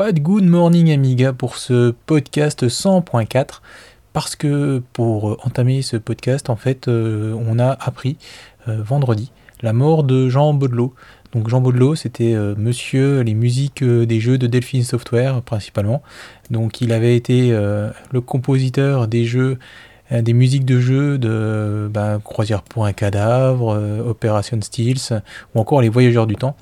[0.00, 3.60] pas de Good Morning Amiga pour ce podcast 100.4
[4.14, 8.16] parce que pour entamer ce podcast, en fait, euh, on a appris
[8.66, 10.94] euh, vendredi la mort de Jean Baudelot.
[11.34, 16.00] Donc Jean Baudelot, c'était euh, monsieur les musiques des jeux de Delphine Software principalement.
[16.48, 19.58] Donc il avait été le compositeur des jeux
[20.10, 25.22] des musiques de jeux de bah, Croisière pour un cadavre, Opération Steels
[25.54, 26.56] ou encore Les Voyageurs du Temps.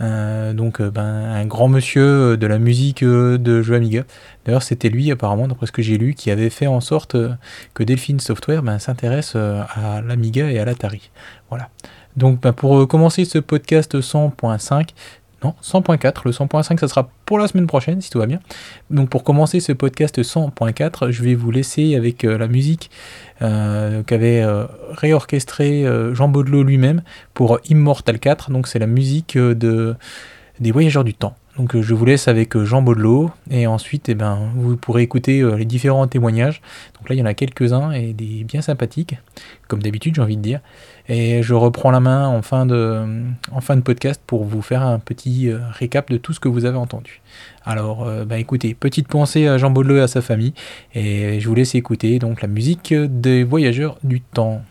[0.00, 4.04] Euh, donc euh, ben, un grand monsieur de la musique euh, de jeux Amiga.
[4.44, 7.16] D'ailleurs c'était lui apparemment, d'après ce que j'ai lu, qui avait fait en sorte
[7.74, 11.10] que Delphine Software ben, s'intéresse à l'Amiga et à l'Atari.
[11.50, 11.68] Voilà.
[12.16, 14.88] Donc ben, pour commencer ce podcast 100.5,
[15.44, 16.22] non, 100.4.
[16.24, 18.40] Le 100.5, ça sera pour la semaine prochaine, si tout va bien.
[18.90, 22.90] Donc pour commencer ce podcast 100.4, je vais vous laisser avec euh, la musique
[23.42, 27.02] euh, qu'avait euh, réorchestré Jean Baudelot lui-même
[27.34, 28.50] pour Immortal 4.
[28.50, 29.94] Donc c'est la musique de,
[30.60, 31.36] des Voyageurs du Temps.
[31.58, 35.64] Donc je vous laisse avec Jean Baudelot et ensuite eh ben, vous pourrez écouter les
[35.64, 36.60] différents témoignages.
[36.98, 39.16] Donc là il y en a quelques-uns et des bien sympathiques,
[39.66, 40.60] comme d'habitude j'ai envie de dire.
[41.08, 43.04] Et je reprends la main en fin de,
[43.52, 46.48] en fin de podcast pour vous faire un petit euh, récap de tout ce que
[46.48, 47.20] vous avez entendu.
[47.64, 50.54] Alors, euh, bah écoutez, petite pensée à Jean Baudelaire et à sa famille,
[50.94, 54.62] et je vous laisse écouter donc la musique des voyageurs du temps.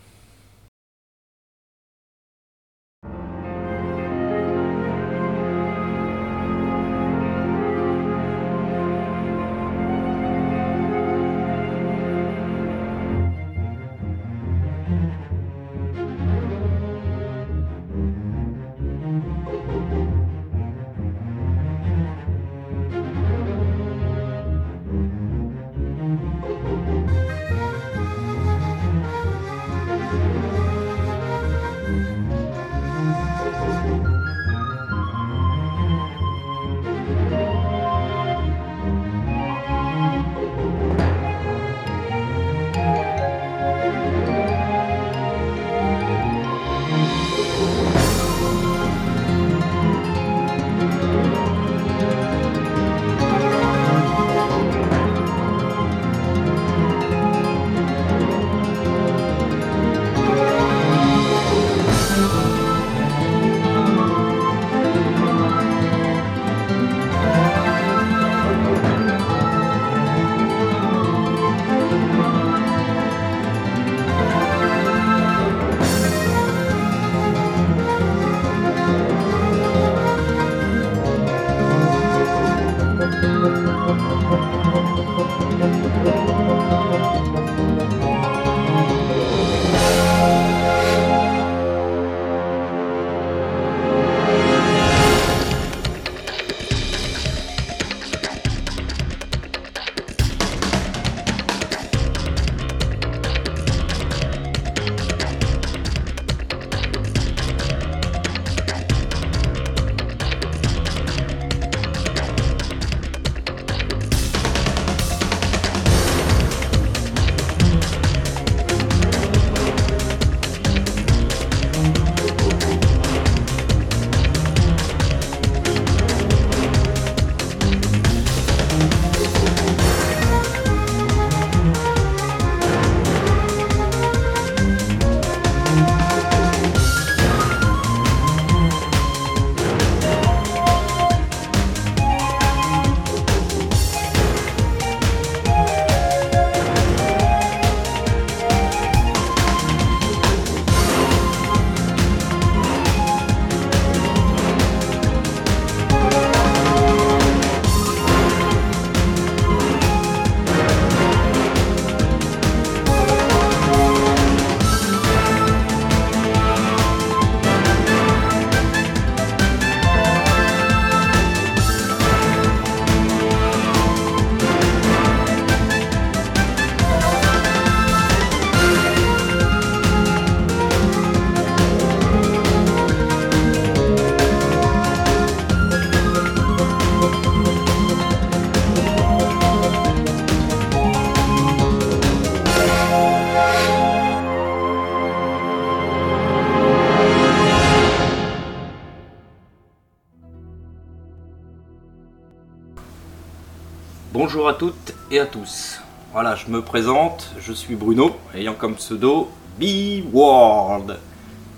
[204.28, 205.82] Bonjour à toutes et à tous.
[206.12, 209.30] Voilà, je me présente, je suis Bruno, ayant comme pseudo
[209.60, 210.98] B-World,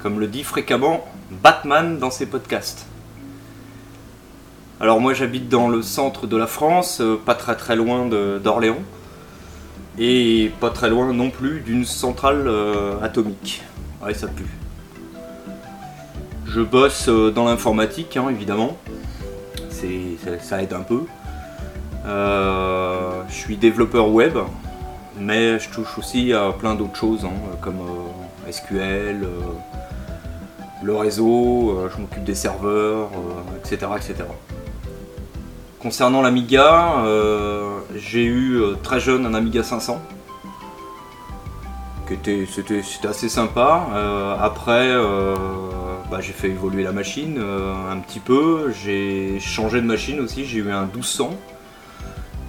[0.01, 2.85] comme le dit fréquemment Batman dans ses podcasts.
[4.81, 8.83] Alors moi j'habite dans le centre de la France, euh, pas très très loin d'Orléans,
[9.97, 13.63] et pas très loin non plus d'une centrale euh, atomique.
[14.03, 14.43] Ouais ça pue.
[16.45, 18.75] Je bosse euh, dans l'informatique hein, évidemment,
[19.69, 19.87] ça,
[20.41, 21.03] ça, aide un peu.
[22.07, 24.37] Je suis développeur web,
[25.19, 27.79] mais je touche aussi à plein d'autres choses hein, comme
[28.49, 29.27] SQL,
[30.83, 33.09] le réseau, je m'occupe des serveurs,
[33.63, 33.87] etc.
[33.95, 34.25] etc.
[35.79, 40.01] Concernant l'Amiga, euh, j'ai eu euh, très jeune un Amiga 500.
[42.49, 43.87] C'était assez sympa.
[43.93, 44.93] Euh, après,
[46.09, 48.71] bah, j'ai fait évoluer la machine un petit peu.
[48.71, 50.45] J'ai changé de machine aussi.
[50.45, 51.31] J'ai eu un 1200.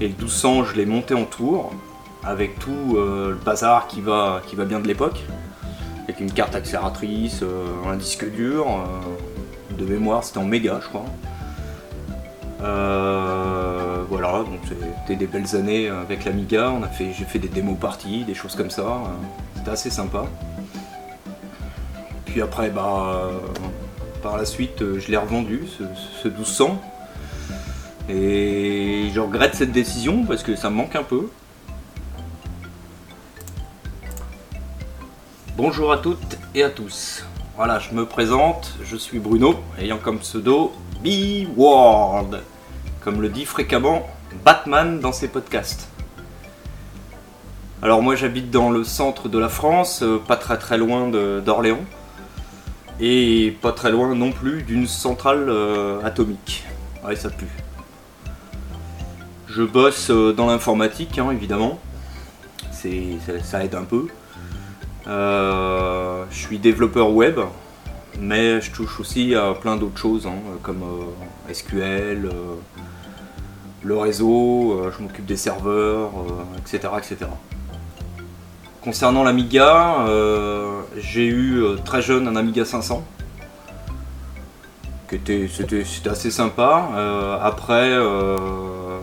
[0.01, 1.73] Et le 1200, je l'ai monté en tour
[2.25, 5.25] avec tout le bazar qui va, qui va bien de l'époque.
[6.05, 7.43] Avec une carte accélératrice,
[7.87, 8.67] un disque dur,
[9.77, 11.05] de mémoire, c'était en méga, je crois.
[12.63, 16.71] Euh, voilà, donc c'était des belles années avec l'Amiga.
[16.71, 19.03] On j'ai fait des démos parties, des choses comme ça.
[19.57, 20.25] C'était assez sympa.
[22.25, 23.31] Puis après, bah,
[24.23, 25.85] par la suite, je l'ai revendu, ce,
[26.23, 26.81] ce 1200.
[28.09, 31.29] Et je regrette cette décision parce que ça me manque un peu.
[35.57, 37.25] Bonjour à toutes et à tous.
[37.57, 40.73] Voilà, je me présente, je suis Bruno, ayant comme pseudo
[41.05, 42.41] B-World,
[43.01, 44.07] comme le dit fréquemment
[44.45, 45.89] Batman dans ses podcasts.
[47.83, 51.85] Alors moi j'habite dans le centre de la France, euh, pas très très loin d'Orléans,
[53.01, 56.65] et pas très loin non plus d'une centrale euh, atomique.
[57.05, 57.49] Ouais ça pue.
[59.59, 61.81] Je bosse euh, dans l'informatique hein, évidemment,
[62.71, 64.07] ça, aide un peu.
[65.05, 67.41] je suis développeur web,
[68.21, 72.55] mais je touche aussi à plein d'autres choses, hein, comme euh, SQL, euh,
[73.83, 76.13] le réseau, euh, je m'occupe des serveurs,
[76.59, 77.31] etc., etc.
[78.81, 80.07] Concernant l'Amiga,
[80.97, 83.05] j'ai eu très jeune un Amiga 500,
[85.09, 86.89] qui était, c'était, assez sympa.
[87.43, 87.91] après,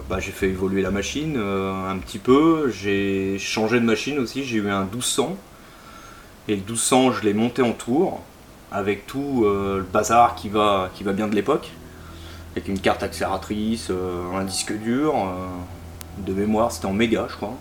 [0.10, 4.58] bah, j'ai fait évoluer la machine un petit peu, j'ai changé de machine aussi, j'ai
[4.58, 5.36] eu un 1200,
[6.48, 8.22] et le 1200 je l'ai monté en tour
[8.72, 11.72] avec tout euh, le bazar qui va, qui va bien de l'époque,
[12.52, 15.48] avec une carte accélératrice, euh, un disque dur, euh,
[16.26, 17.56] de mémoire c'était en méga je crois.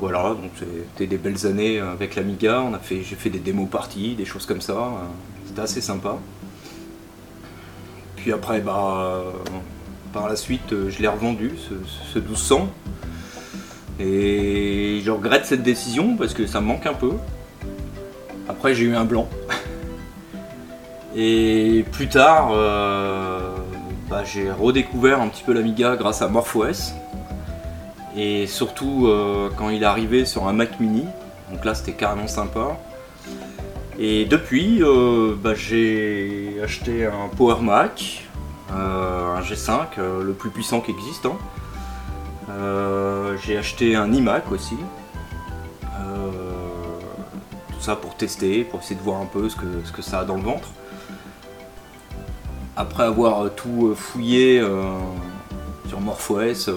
[0.00, 4.46] voilà, donc c'était des belles années avec l'Amiga, j'ai fait des démos parties, des choses
[4.46, 4.92] comme ça,
[5.46, 6.18] c'était assez sympa.
[8.28, 9.22] Puis après, bah,
[10.12, 11.72] par la suite, je l'ai revendu, ce,
[12.12, 12.68] ce 1200.
[13.98, 17.12] Et je regrette cette décision parce que ça me manque un peu.
[18.46, 19.30] Après, j'ai eu un blanc.
[21.16, 23.56] Et plus tard, euh,
[24.10, 26.92] bah, j'ai redécouvert un petit peu l'Amiga grâce à MorphOS.
[28.14, 31.06] Et surtout euh, quand il est arrivé sur un Mac mini.
[31.50, 32.76] Donc là, c'était carrément sympa.
[33.98, 38.24] Et depuis, euh, bah, j'ai acheté un Power Mac,
[38.70, 41.26] un G5, le plus puissant qui existe.
[41.26, 41.36] Hein.
[43.44, 44.76] j'ai acheté un iMac aussi,
[47.80, 50.42] ça pour tester, pour essayer de voir un peu ce que, ça a dans le
[50.42, 50.68] ventre.
[52.76, 54.98] Après avoir euh, tout euh, fouillé euh,
[55.88, 56.70] sur MorphOS,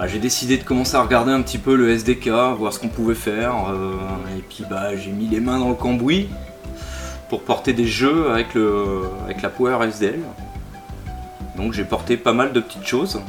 [0.00, 2.88] bah, j'ai décidé de commencer à regarder un petit peu le SDK, voir ce qu'on
[2.88, 3.54] pouvait faire.
[4.36, 6.28] et puis bah, j'ai mis les mains dans le cambouis
[7.28, 10.20] pour porter des jeux avec, le, avec la Power SDL.
[11.56, 13.20] Donc j'ai porté pas mal de petites choses.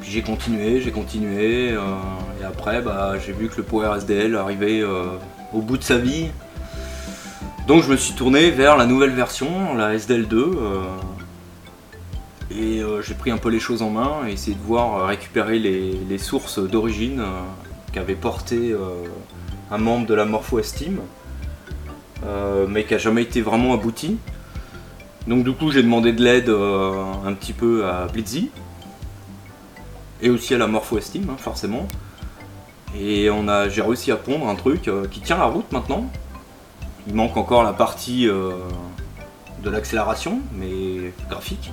[0.00, 1.76] Puis j'ai continué, j'ai continué
[2.46, 5.04] après, bah, j'ai vu que le Power SDL arrivait euh,
[5.52, 6.28] au bout de sa vie.
[7.66, 10.34] Donc je me suis tourné vers la nouvelle version, la SDL2.
[10.34, 10.82] Euh,
[12.56, 15.58] et euh, j'ai pris un peu les choses en main et essayé de voir récupérer
[15.58, 17.22] les, sources d'origine
[17.92, 18.74] qu'avait porté
[19.70, 21.00] un membre de la Morpho Team,
[22.68, 24.16] mais qui n'a jamais été vraiment abouti.
[25.26, 28.50] Donc du coup j'ai demandé de l'aide un petit peu à Blitzy
[30.22, 31.88] et aussi à la Morpho Team hein, forcément.
[32.98, 33.28] Et
[33.68, 36.06] j'ai réussi à pondre un truc euh, qui tient la route maintenant.
[37.06, 38.52] Il manque encore la partie euh,
[39.62, 41.72] de l'accélération, mais graphique.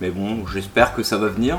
[0.00, 1.58] Mais bon, j'espère que ça va venir.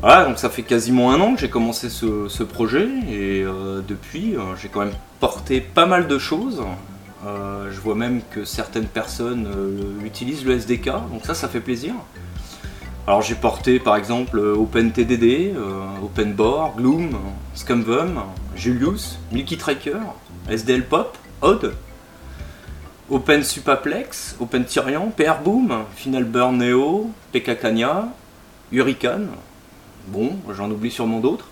[0.00, 4.34] Voilà, donc ça fait quasiment un an que j'ai commencé ce, projet et euh, depuis
[4.60, 6.62] j'ai quand même porté pas mal de choses.
[7.24, 9.48] je vois même que certaines personnes
[10.04, 11.94] utilisent le SDK, donc ça, ça fait plaisir.
[13.04, 17.18] Alors j'ai porté par exemple euh, OpenTDD, euh, OpenBore, Gloom,
[17.52, 18.22] Scumvum,
[18.54, 19.98] Julius, Milky Tracker,
[20.48, 21.74] SDL Pop, Odd,
[23.12, 28.08] Open Supaplex, Open Tyrian, PR Boom, Final Burn Neo, PK Kanya,
[28.72, 29.28] Hurricane.
[30.08, 31.46] Bon, j'en oublie sûrement d'autres.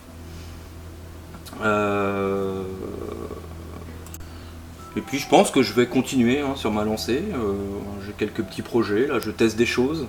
[1.62, 2.62] Euh,
[4.96, 7.22] et puis je pense que je vais continuer hein, sur ma lancée.
[7.34, 7.52] Euh,
[8.06, 10.06] j'ai quelques petits projets, là je teste des choses.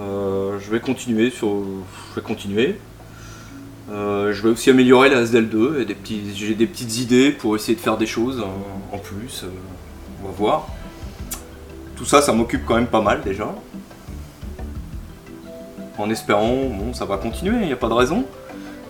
[0.00, 1.62] Euh, je vais continuer sur.
[2.10, 2.78] Je vais continuer.
[3.90, 7.74] je vais aussi améliorer la SDL2 et des petits, j'ai des petites idées pour essayer
[7.74, 8.42] de faire des choses
[8.92, 9.44] en plus.
[10.22, 10.66] On va voir.
[11.96, 13.52] Tout ça, ça m'occupe quand même pas mal déjà.
[15.98, 18.24] En espérant, bon, ça va continuer, il n'y a pas de raison.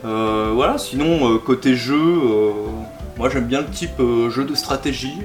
[0.02, 1.96] voilà, sinon, côté jeu,
[3.18, 5.18] moi j'aime bien le type euh, jeu de stratégie.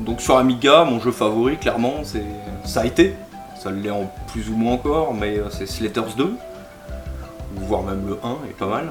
[0.00, 2.24] Donc sur Amiga, mon jeu favori clairement c'est
[2.64, 3.14] ça a été.
[3.56, 6.34] Ça l'est en plus ou moins encore, mais euh, c'est Slaters 2.
[7.54, 8.90] Voire même le 1 est pas mal.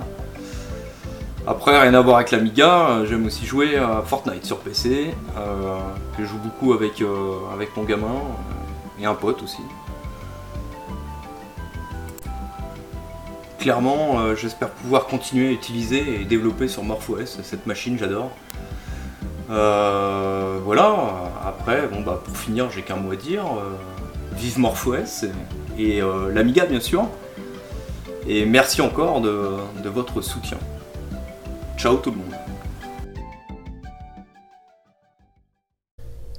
[1.48, 6.24] Après, rien à voir avec l'Amiga, euh, j'aime aussi jouer à Fortnite sur PC, que
[6.24, 7.04] je joue beaucoup avec,
[7.54, 8.22] avec mon gamin
[9.00, 9.62] et un pote aussi.
[13.62, 18.32] clairement, euh, j'espère pouvoir continuer à utiliser et développer sur MorphOS cette machine, j'adore.
[19.52, 23.44] Euh, voilà, après, bon bah pour finir, j'ai qu'un mot à dire.
[23.46, 23.70] Euh,
[24.36, 25.26] vive MorphOS
[25.78, 26.02] et, et
[26.34, 27.08] l'Amiga bien sûr.
[28.28, 30.58] Et merci encore de votre soutien.
[31.82, 32.36] Ciao tout le monde.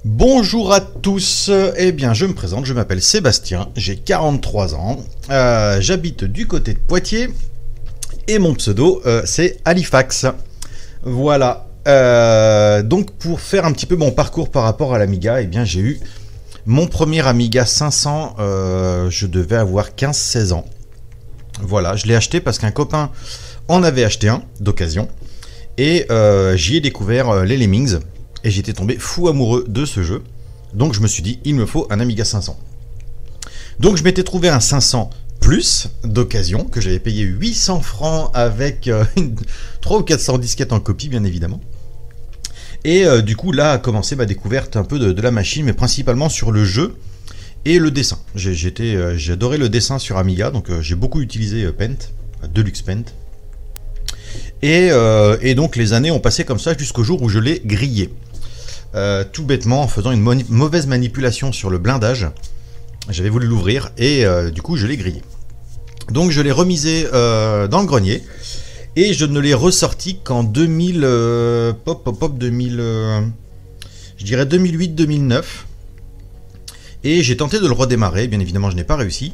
[0.05, 5.81] Bonjour à tous, eh bien je me présente, je m'appelle Sébastien, j'ai 43 ans, euh,
[5.81, 7.27] j'habite du côté de Poitiers
[8.29, 10.27] et mon pseudo euh, c'est Halifax.
[11.01, 15.47] Voilà, euh, donc pour faire un petit peu mon parcours par rapport à l'Amiga, eh
[15.47, 15.99] bien j'ai eu
[16.65, 18.35] mon premier Amiga 500,
[19.09, 20.63] je devais avoir 15-16 ans.
[21.61, 23.11] Voilà, je l'ai acheté parce qu'un copain
[23.67, 25.09] en avait acheté un d'occasion
[25.77, 26.07] et
[26.55, 27.97] j'y ai découvert les Lemmings
[28.43, 30.23] et j'étais tombé fou amoureux de ce jeu.
[30.73, 32.59] Donc je me suis dit, il me faut un Amiga 500.
[33.79, 38.89] Donc je m'étais trouvé un 500 plus d'occasion que j'avais payé 800 francs avec
[39.81, 41.59] 3 euh, ou 400 disquettes en copie bien évidemment.
[42.85, 45.73] Et euh, du coup là a commencé ma découverte un peu de, la machine mais
[45.73, 46.95] principalement sur le jeu
[47.65, 48.19] et le dessin.
[48.35, 51.97] J'ai euh, adoré le dessin sur Amiga donc j'ai beaucoup utilisé Paint,
[52.53, 53.03] Deluxe Paint.
[54.63, 54.89] Et,
[55.41, 58.09] et, donc les années ont passé comme ça jusqu'au jour où je l'ai grillé.
[58.95, 62.27] Euh, tout bêtement en faisant une mauvaise manipulation sur le blindage.
[63.09, 65.23] J'avais voulu l'ouvrir et euh, du coup je l'ai grillé.
[66.11, 68.21] Donc je l'ai remisé euh, dans le grenier
[68.95, 71.01] et je ne l'ai ressorti qu'en 2000
[71.83, 72.77] pop pop pop 2000
[74.17, 75.43] je dirais 2008-2009
[77.03, 79.33] et j'ai tenté de le redémarrer, bien évidemment je n'ai pas réussi.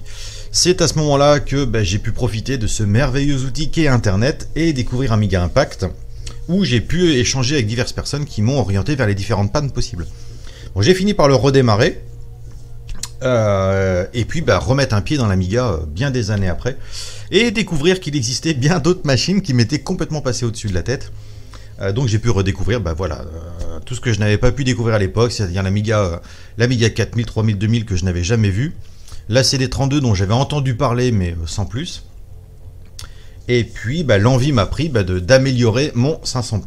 [0.51, 4.49] C'est à ce moment-là que ben, j'ai pu profiter de ce merveilleux outil qu'est Internet
[4.55, 5.85] et découvrir Amiga Impact
[6.47, 10.07] où j'ai pu échanger avec diverses personnes qui m'ont orienté vers les différentes pannes possibles.
[10.79, 12.01] J'ai fini par le redémarrer.
[13.21, 16.77] Euh, et puis bah, remettre un pied dans l'Amiga euh, bien des années après
[17.31, 21.11] et découvrir qu'il existait bien d'autres machines qui m'étaient complètement passées au-dessus de la tête.
[21.81, 23.25] Euh, donc j'ai pu redécouvrir bah, voilà,
[23.85, 26.21] tout ce que je n'avais pas pu découvrir à l'époque, c'est-à-dire l'Amiga,
[26.57, 28.73] l'Amiga 4000, 3000, 2000 que je n'avais jamais vu,
[29.29, 32.03] la CD32 dont j'avais entendu parler mais sans plus,
[33.47, 36.61] et puis bah, l'envie m'a pris bah, d'améliorer mon 500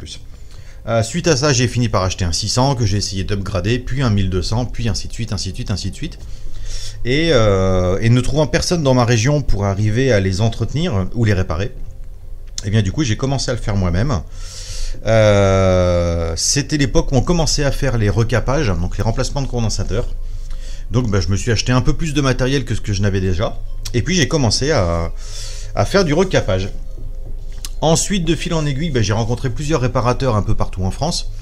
[0.89, 4.03] euh, suite à ça, j'ai fini par acheter un 600 que j'ai essayé d'upgrader, puis
[4.03, 6.19] un 1200, puis ainsi de suite, ainsi de suite, ainsi de suite.
[7.05, 11.35] Et, euh, ne trouvant personne dans ma région pour arriver à les entretenir ou les
[11.35, 11.73] réparer, et
[12.67, 14.23] eh bien du coup j'ai commencé à le faire moi-même.
[15.07, 20.07] Euh, c'était l'époque où on commençait à faire les recapages, donc les remplacements de condensateurs.
[20.93, 23.01] Donc bah, je me suis acheté un peu plus de matériel que ce que je
[23.01, 23.59] n'avais déjà.
[23.95, 25.11] Et puis j'ai commencé à,
[25.87, 26.69] faire du recapage.
[27.81, 31.33] Ensuite, de fil en aiguille, ben, j'ai rencontré plusieurs réparateurs un peu partout en France.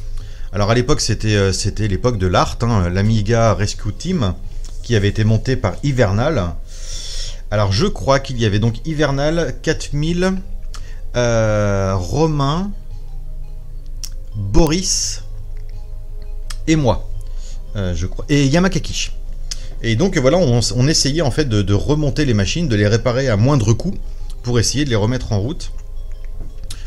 [0.52, 4.34] Alors à l'époque, c'était euh, l'époque de l'art, hein, l'Amiga Rescue Team,
[4.82, 6.54] qui avait été monté par Hivernal.
[7.50, 10.34] Alors je crois qu'il y avait donc Hivernal, 4000,
[11.16, 12.70] euh, Romain,
[14.36, 15.24] Boris
[16.68, 17.08] et moi,
[17.74, 19.10] euh, je crois, et Yamakaki.
[19.82, 23.36] Et donc voilà, on, essayait en fait de, remonter les machines, de les réparer à
[23.36, 23.94] moindre coût
[24.42, 25.72] pour essayer de les remettre en route.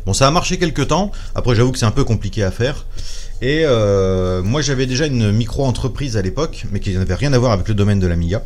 [0.06, 1.12] Bon, ça a marché quelques temps.
[1.34, 2.86] Après, j'avoue que c'est un peu compliqué à faire.
[3.42, 7.52] Et euh, moi, j'avais déjà une micro-entreprise à l'époque, mais qui n'avait rien à voir
[7.52, 8.44] avec le domaine de l'Amiga.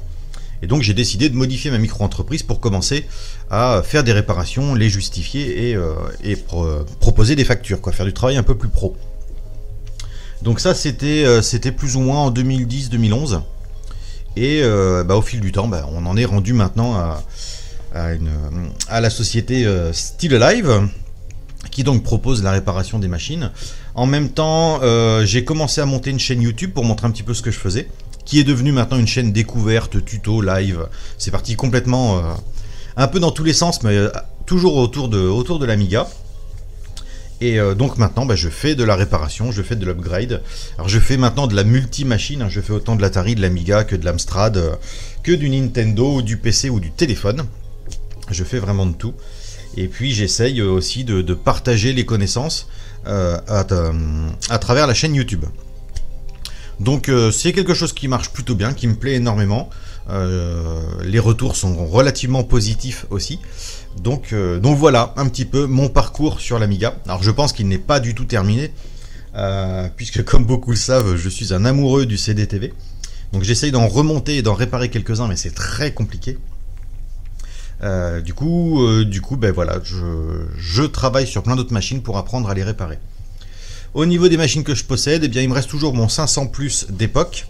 [0.62, 3.06] Et donc, j'ai décidé de modifier ma micro-entreprise pour commencer
[3.50, 8.38] à faire des réparations, les justifier et, euh, proposer des factures, quoi, faire du travail
[8.38, 8.96] un peu plus pro.
[10.42, 11.42] Donc ça, c'était euh,
[11.76, 13.42] plus ou moins en 2010-2011.
[14.38, 14.62] Et
[15.06, 17.24] bah, au fil du temps, bah, on en est rendu maintenant à,
[17.94, 20.88] à, la société euh, Still Alive,
[21.72, 23.52] qui donc propose la réparation des machines
[23.96, 24.80] En même temps,
[25.24, 27.60] j'ai commencé à monter une chaîne YouTube pour montrer un petit peu ce que je
[27.60, 27.88] faisais,
[28.26, 30.88] qui est devenue maintenant une chaîne découverte, tuto, live.
[31.18, 32.22] C'est parti complètement,
[32.96, 33.98] un peu dans tous les sens, mais
[34.46, 36.08] toujours autour de, autour de l'Amiga.
[37.40, 40.42] Et euh, donc maintenant, bah, je fais de la réparation, je fais de l'upgrade.
[40.78, 42.50] Alors je fais maintenant de la multi-machine, hein.
[42.50, 44.76] je fais autant de l'Atari, de l'Amiga que de l'Amstrad, euh,
[45.24, 47.44] que du Nintendo, du PC ou du téléphone.
[48.32, 49.14] Je fais vraiment de tout.
[49.76, 52.68] Et puis j'essaye aussi de, partager les connaissances
[53.06, 55.46] euh, à, travers la chaîne YouTube.
[56.80, 59.70] Donc c'est quelque chose qui marche plutôt bien, qui me plaît énormément.
[60.10, 63.40] les retours sont relativement positifs aussi.
[64.02, 66.96] Donc, euh, donc voilà un petit peu mon parcours sur l'Amiga.
[67.06, 68.72] Alors je pense qu'il n'est pas du tout terminé,
[69.36, 72.74] euh, puisque comme beaucoup le savent, je suis un amoureux du CDTV.
[73.34, 76.38] Donc j'essaye d'en remonter et d'en réparer quelques-uns, mais c'est très compliqué.
[77.84, 82.50] Euh, du coup, du coup, ben voilà, je, travaille sur plein d'autres machines pour apprendre
[82.50, 83.00] à les réparer.
[83.94, 86.48] Au niveau des machines que je possède, eh bien, il me reste toujours mon 500
[86.48, 87.48] plus d'époque,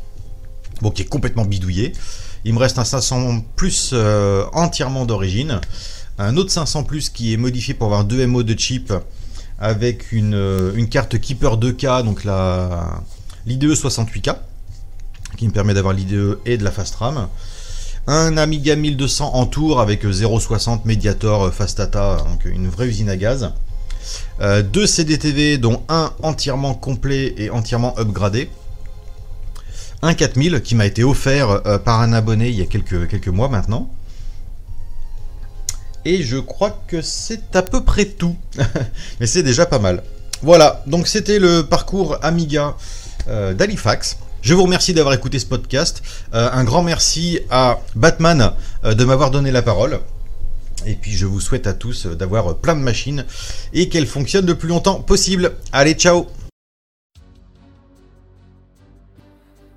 [0.82, 1.94] bon, qui est complètement bidouillé.
[2.46, 3.94] Il me reste un 500 plus
[4.54, 5.60] entièrement d'origine
[6.18, 8.94] un autre 500 Plus qui est modifié pour avoir deux MO de chip
[9.60, 12.24] avec une, euh, carte Keeper 2K, donc
[13.46, 14.36] l'IDE 68K,
[15.38, 17.28] qui me permet d'avoir l'IDE et de la Fast RAM.
[18.08, 23.18] Un Amiga 1200 en tour avec 0.60 Mediator Fast Data, donc une vraie usine à
[23.18, 23.52] gaz.
[24.40, 28.50] Euh, deux CDTV, dont un entièrement complet et entièrement upgradé.
[30.02, 33.50] Un 4000 qui m'a été offert euh, par un abonné il y a quelques mois
[33.50, 33.90] maintenant.
[36.08, 38.38] Et je crois que c'est à peu près tout.
[39.20, 40.04] Mais c'est déjà pas mal.
[40.42, 42.78] Voilà, donc c'était le parcours Amiga
[43.28, 44.18] euh, d'Halifax.
[44.42, 46.02] Je vous remercie d'avoir écouté ce podcast.
[46.34, 48.54] Euh, un grand merci à Batman
[48.86, 50.00] euh, de m'avoir donné la parole.
[50.86, 53.26] Et puis je vous souhaite à tous d'avoir plein de machines
[53.74, 55.58] et qu'elles fonctionnent le plus longtemps possible.
[55.74, 56.28] Allez, ciao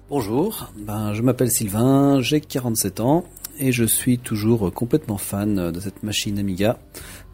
[0.09, 3.25] Bonjour, ben, je m'appelle Sylvain, j'ai 47 ans
[3.61, 6.79] et je suis toujours complètement fan de cette machine Amiga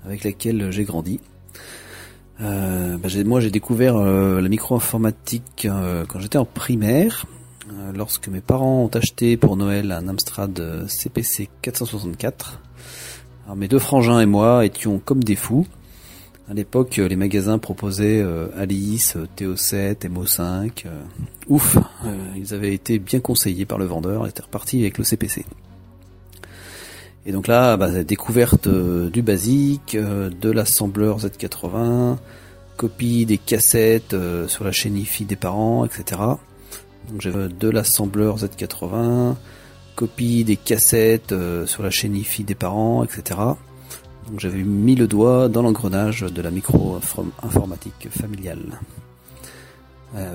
[0.04, 1.20] avec laquelle j'ai grandi.
[2.40, 7.26] Euh, bah, moi j'ai découvert euh, la micro-informatique euh, quand j'étais en primaire,
[7.94, 12.60] lorsque mes parents ont acheté pour Noël un Amstrad CPC 464.
[13.44, 15.66] Alors, mes deux frangins et moi étions comme des fous.
[16.48, 18.24] À l'époque, les magasins proposaient
[18.56, 20.86] Alice, TO7, MO5.
[21.48, 21.76] ouf,
[22.36, 25.44] ils avaient été bien conseillés par le vendeur et étaient repartis avec le CPC.
[27.26, 32.18] Et donc là, bah, découverte euh, du basique, euh, de l'assembleur Z80,
[32.76, 36.20] copie des cassettes euh, sur la chaîne IFI des parents, etc.
[37.10, 39.34] Donc j'avais de l'assembleur Z80,
[39.96, 41.34] copie des cassettes
[41.66, 43.40] sur la chaîne IFI des parents, etc.
[44.28, 48.80] Donc j'avais mis le doigt dans l'engrenage de la micro-informatique familiale.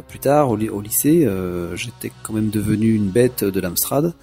[0.07, 1.27] plus tard, au, au lycée,
[1.75, 4.13] j'étais quand même devenu une bête de l'Amstrad.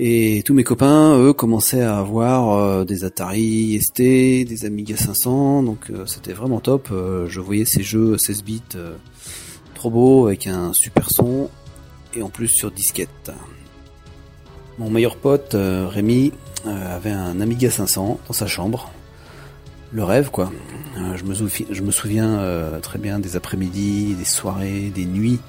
[0.00, 5.64] Et tous mes copains, eux, commençaient à avoir euh, des Atari ST, des Amiga 500,
[5.64, 6.90] donc euh, c'était vraiment top.
[6.92, 8.62] Euh, je voyais ces jeux 16 bits
[9.74, 11.50] trop beaux avec un super son
[12.14, 13.32] et en plus sur disquette.
[14.78, 16.32] Mon meilleur pote Rémi
[16.64, 18.92] avait un Amiga 500 dans sa chambre.
[19.92, 20.52] Le rêve quoi.
[21.16, 22.40] je, me je me souviens
[22.82, 25.40] très bien des après-midi, des soirées, des nuits.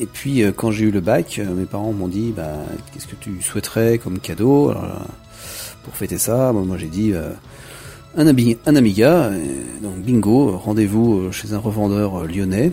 [0.00, 2.56] Et puis euh, quand j'ai eu le bac, euh, mes parents m'ont dit bah,
[2.92, 4.74] qu'est-ce que tu souhaiterais comme cadeau?
[5.84, 7.30] Pour fêter ça, moi, j'ai dit euh,
[8.16, 9.30] un, un, Amiga.
[9.82, 12.72] donc bingo, rendez-vous chez un revendeur lyonnais.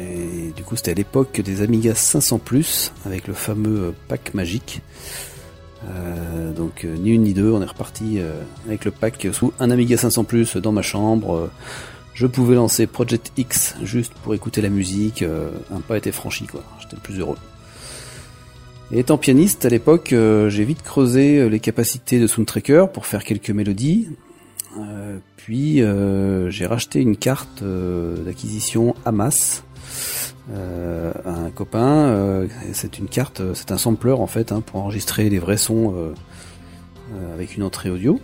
[0.00, 4.82] Et du coup c'était à l'époque des Amiga 500 Plus avec le fameux pack magique.
[6.56, 8.18] donc ni une ni deux, on est reparti
[8.66, 11.48] avec le pack sous un Amiga 500 Plus dans ma chambre
[12.18, 16.48] je pouvais lancer Project X juste pour écouter la musique, euh, un pas été franchi
[16.48, 17.38] quoi, j'étais le plus heureux.
[18.90, 23.22] Étant pianiste à l'époque, euh, j'ai vite creusé euh, les capacités de Soundtracker pour faire
[23.22, 24.08] quelques mélodies.
[25.36, 25.80] puis
[26.48, 29.62] j'ai racheté une carte d'acquisition Amas
[30.52, 32.48] à un copain.
[32.72, 35.94] c'est une carte, c'est un sampler en fait hein, pour enregistrer les vrais sons
[37.34, 38.20] avec une entrée audio.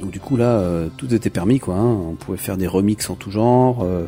[0.00, 1.76] Donc du coup là, euh, tout était permis quoi.
[1.76, 1.96] Hein.
[2.10, 4.06] On pouvait faire des remixes en tout genre, euh,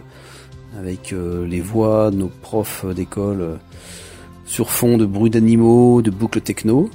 [0.79, 3.59] avec euh, les voix de nos profs d'école
[4.44, 6.90] sur fond de bruits d'animaux, de boucles techno.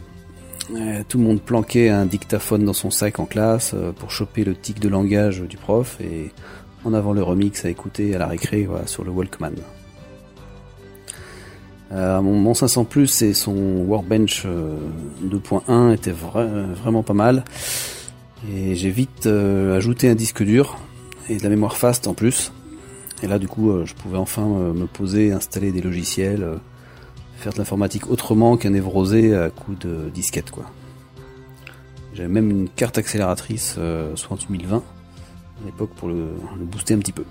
[1.07, 4.79] tout le monde planquait un dictaphone dans son sac en classe pour choper le tic
[4.79, 6.31] de langage du prof et
[6.85, 9.53] en avant le remix à écouter à la récré sur le Walkman.
[11.91, 14.45] mon, 500 Plus et son Workbench
[15.25, 17.43] 2.1 étaient vraiment pas mal.
[18.47, 20.77] Et j'ai vite euh, ajouté un disque dur
[21.27, 22.51] et de la mémoire fast en plus.
[23.21, 26.47] Et là, du coup, je pouvais enfin me poser, installer des logiciels,
[27.35, 30.65] faire de l'informatique autrement qu'un névrosé à coup de disquette, quoi.
[32.19, 34.13] J'avais même une carte accélératrice euh,
[34.49, 34.81] 2020 à
[35.65, 37.23] l'époque pour le, booster un petit peu.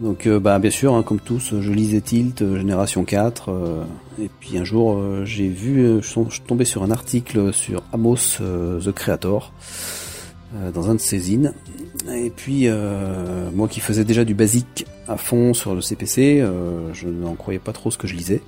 [0.00, 3.84] Donc euh, bah, bien sûr, hein, comme tous, je lisais Tilt, euh, Génération 4, euh,
[4.22, 8.92] et puis un jour j'ai vu, je suis tombé sur un article sur Amos The
[8.92, 9.52] Creator,
[10.72, 11.52] dans un de ses zines,
[12.10, 12.68] et puis
[13.54, 16.44] moi qui faisais déjà du basique à fond sur le CPC,
[16.94, 18.40] je n'en croyais pas trop ce que je lisais.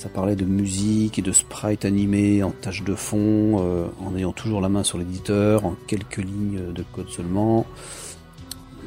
[0.00, 4.32] Ça parlait de musique et de sprite animé en tâche de fond, euh, en ayant
[4.32, 7.66] toujours la main sur l'éditeur, en quelques lignes de code seulement.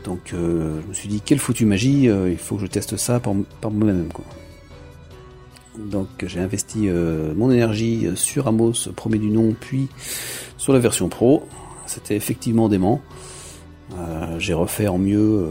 [0.03, 2.97] Donc euh, je me suis dit, quelle foutue magie, euh, il faut que je teste
[2.97, 3.33] ça par,
[3.71, 4.09] moi-même.
[5.77, 6.87] Donc j'ai investi
[7.35, 9.87] mon énergie sur Amos, premier du nom, puis
[10.57, 11.43] sur la version pro.
[11.87, 13.01] C'était effectivement dément.
[14.37, 15.49] j'ai refait en mieux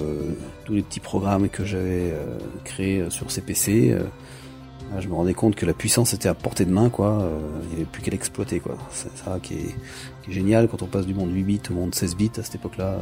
[0.64, 2.14] tous les petits programmes que j'avais
[2.64, 3.96] créés sur CPC.
[4.94, 7.22] Ah, je me rendais compte que la puissance était à portée de main, quoi.
[7.22, 8.76] Euh, il n'y avait plus qu'à l'exploiter, quoi.
[8.90, 9.74] C'est ça qui est,
[10.28, 12.98] génial quand on passe du monde 8 bits au monde 16 bits à cette époque-là.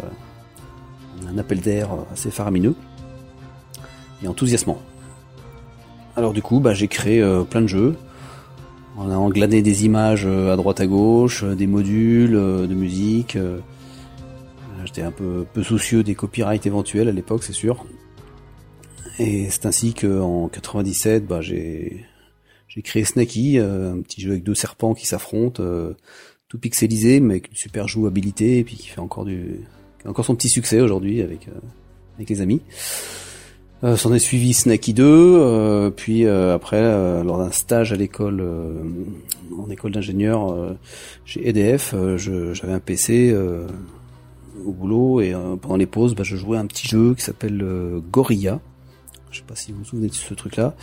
[1.23, 2.75] Euh, un appel d'air assez faramineux
[4.23, 4.81] et enthousiasmant.
[6.17, 7.97] Alors du coup, bah, j'ai créé euh, plein de jeux.
[8.99, 13.39] On a englané des images à droite à gauche, des modules de musique.
[14.85, 17.87] J'étais un peu, soucieux des copyrights éventuels à l'époque, c'est sûr.
[19.19, 22.07] Et c'est ainsi qu'en 97, bah, j'ai
[22.83, 25.95] créé Snacky, euh, un petit jeu avec deux serpents qui s'affrontent, euh,
[26.49, 29.61] tout pixelisé, mais avec une super jouabilité, et puis qui fait encore du,
[30.07, 31.53] encore son petit succès aujourd'hui avec euh,
[32.17, 32.63] avec les amis.
[33.83, 36.83] Euh, S'en est suivi Snacky 2, puis après,
[37.23, 38.45] lors d'un stage à l'école,
[39.59, 40.55] en école d'ingénieur
[41.25, 43.35] chez EDF, j'avais un PC
[44.67, 47.65] au boulot et pendant les pauses, bah, je jouais à un petit jeu qui s'appelle
[48.13, 48.61] Gorilla
[49.31, 50.75] je sais pas si vous vous souvenez de ce truc-là.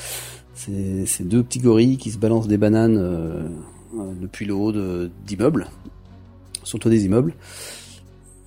[0.53, 3.47] C'est deux petits gorilles qui se balancent des bananes euh,
[3.95, 4.71] euh, depuis le haut
[5.25, 5.67] d'immeubles,
[6.63, 7.33] sur le toit des immeubles.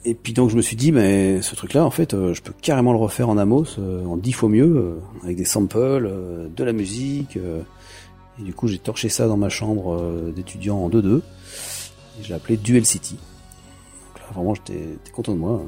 [0.04, 2.54] Et puis donc je me suis dit, mais ce truc-là, en fait, euh, je peux
[2.62, 6.10] carrément le refaire en Amos, en dix fois mieux, avec des samples,
[6.54, 7.36] de la musique.
[7.36, 11.18] et du coup, j'ai torché ça dans ma chambre d'étudiant en 2-2.
[11.18, 13.16] Et je l'ai appelé Duel City.
[13.16, 15.62] Donc là, vraiment, j'étais content de moi.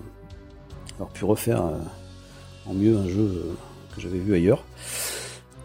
[0.97, 1.63] Alors pu refaire
[2.67, 3.57] en mieux un jeu
[3.95, 4.65] que j'avais vu ailleurs.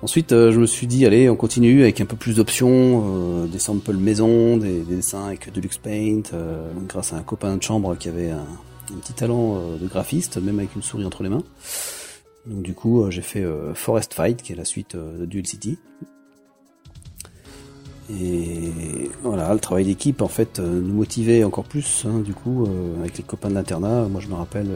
[0.04, 3.48] Ensuite, euh, je me suis dit, allez, on continue avec un peu plus d'options, euh,
[3.48, 7.96] des samples maison, des, dessins avec Deluxe Paint, euh, grâce à un copain de chambre
[7.96, 8.46] qui avait un,
[9.02, 11.44] petit talent de graphiste, même avec une souris entre les mains.
[12.46, 15.78] Donc du coup, j'ai fait Forest Fight, qui est la suite de Duel City.
[18.10, 18.72] Et
[19.24, 22.66] voilà, le travail d'équipe, en fait, nous motivait encore plus, hein, du coup,
[23.02, 24.08] avec les copains de l'internat.
[24.08, 24.70] Moi, je me rappelle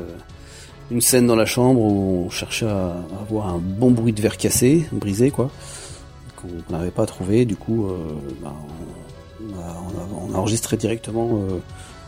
[0.91, 4.37] une scène dans la chambre où on cherchait à avoir un bon bruit de verre
[4.37, 5.49] cassé, brisé quoi,
[6.35, 7.45] qu'on n'avait pas trouvé.
[7.45, 7.97] Du coup, euh,
[8.43, 8.53] bah,
[9.39, 11.59] on, a, enregistré directement euh,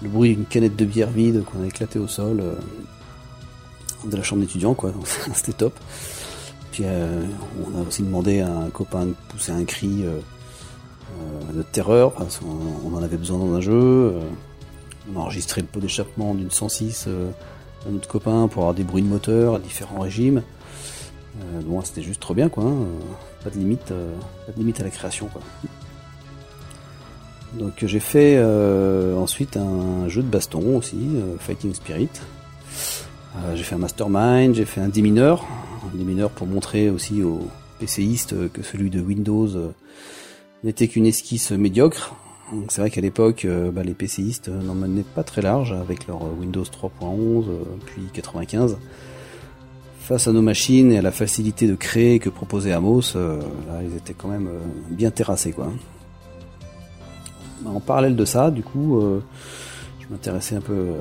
[0.01, 2.55] le bruit d'une canette de bière vide qu'on a éclaté au sol euh,
[4.05, 4.91] de la chambre d'étudiant, quoi.
[5.33, 5.79] C'était top.
[6.73, 10.03] Puis on a aussi demandé à un copain de pousser un cri
[11.53, 14.15] de terreur parce qu'on en avait besoin dans un jeu.
[15.13, 17.07] on a enregistré le pot d'échappement d'une 106
[17.89, 20.41] un autre copain pour avoir des bruits de moteur à différents régimes.
[21.41, 22.65] Euh, bon, c'était juste trop bien, quoi.
[22.65, 22.85] Hein.
[23.43, 24.15] Pas de limite, euh,
[24.45, 25.41] pas de limite à la création, quoi.
[27.57, 30.97] Donc j'ai fait euh, ensuite un jeu de baston aussi,
[31.37, 32.09] Fighting Spirit.
[33.53, 35.45] j'ai fait un Mastermind, j'ai fait un démineur,
[35.85, 37.47] un démineur pour montrer aussi aux
[37.79, 39.49] PCistes que celui de Windows
[40.63, 42.15] n'était qu'une esquisse médiocre.
[42.69, 46.21] C'est vrai qu'à l'époque, euh, bah, les PCistes n'en menaient pas très large avec leur
[46.37, 48.77] Windows 3.11 euh, puis 95.
[49.99, 53.81] Face à nos machines et à la facilité de créer que proposait Amos, euh, là,
[53.81, 54.49] ils étaient quand même
[54.89, 55.71] bien terrassés, quoi.
[57.65, 59.01] En parallèle de ça, du coup,
[60.01, 60.95] je m'intéressais un peu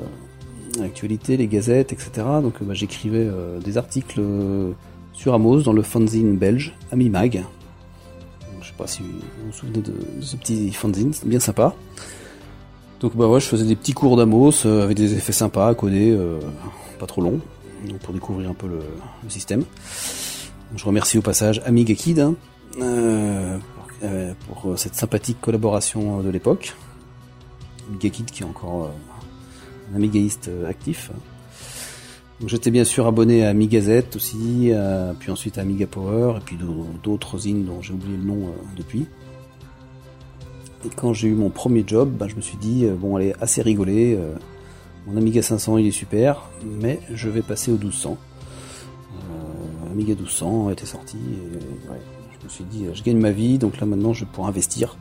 [0.79, 2.11] à l'actualité, les gazettes, etc.
[2.41, 3.29] Donc bah, j'écrivais
[3.61, 4.21] des articles
[5.11, 7.43] sur Amos dans le fanzine belge Amimag,
[8.73, 11.75] sais pas si vous vous souvenez de, ce petit fanzine, c'est bien sympa.
[12.99, 15.75] Donc bah ouais, je faisais des petits cours d'Amos euh, avec des effets sympas à
[15.75, 16.39] coder, euh,
[16.99, 17.39] pas trop longs,
[17.87, 18.79] donc pour découvrir un peu le,
[19.29, 19.63] système.
[20.75, 22.35] Je remercie au passage Amiga Kid hein,
[22.81, 23.57] euh,
[24.47, 26.75] pour, cette sympathique collaboration de l'époque.
[27.89, 28.91] Amiga Kid qui est encore
[29.91, 31.11] un amigaïste actif
[32.45, 34.71] j'étais bien sûr abonné à Amigazette aussi,
[35.19, 36.57] puis ensuite à Amiga Power, et puis
[37.03, 39.07] d'autres zines dont j'ai oublié le nom euh, depuis.
[40.85, 43.33] Et quand j'ai eu mon premier job, bah, je me suis dit, euh, bon, allez,
[43.39, 44.33] assez rigolé, euh,
[45.07, 48.17] Mon Amiga 500 il est super, mais je vais passer au 1200.
[49.13, 51.59] Euh, Amiga 1200 était sorti et
[52.39, 54.97] je me suis dit je gagne ma vie, donc là maintenant je pourrais investir.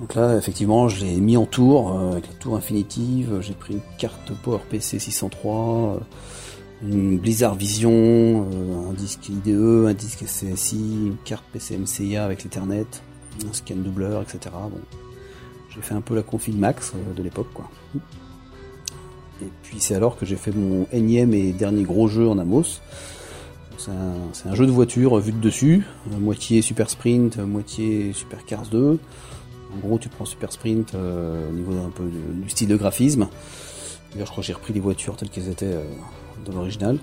[0.00, 3.74] Donc là effectivement je l'ai mis en tour euh, avec la tour infinitive, j'ai pris
[3.74, 6.00] une carte PowerPC 603,
[6.82, 7.92] une Blizzard Vision,
[8.52, 12.86] euh, un disque IDE, un disque CSI, une carte PCMCIA avec l'Ethernet,
[13.48, 14.40] un scan doubleur, etc.
[14.52, 14.80] Bon,
[15.70, 17.70] j'ai fait un peu la config max euh, de l'époque, quoi.
[19.42, 22.80] Et puis c'est alors que j'ai fait mon énième et dernier gros jeu en Amos.
[23.76, 25.84] C'est un, un, jeu de voiture vu de dessus,
[26.18, 28.98] moitié Super Sprint, moitié Super Cars 2.
[29.74, 33.28] En gros, tu prends Super Sprint euh, au niveau un peu du style de graphisme.
[34.14, 35.84] D'ailleurs, je crois que j'ai repris les voitures telles qu'elles étaient euh,
[36.44, 36.98] dans l'original.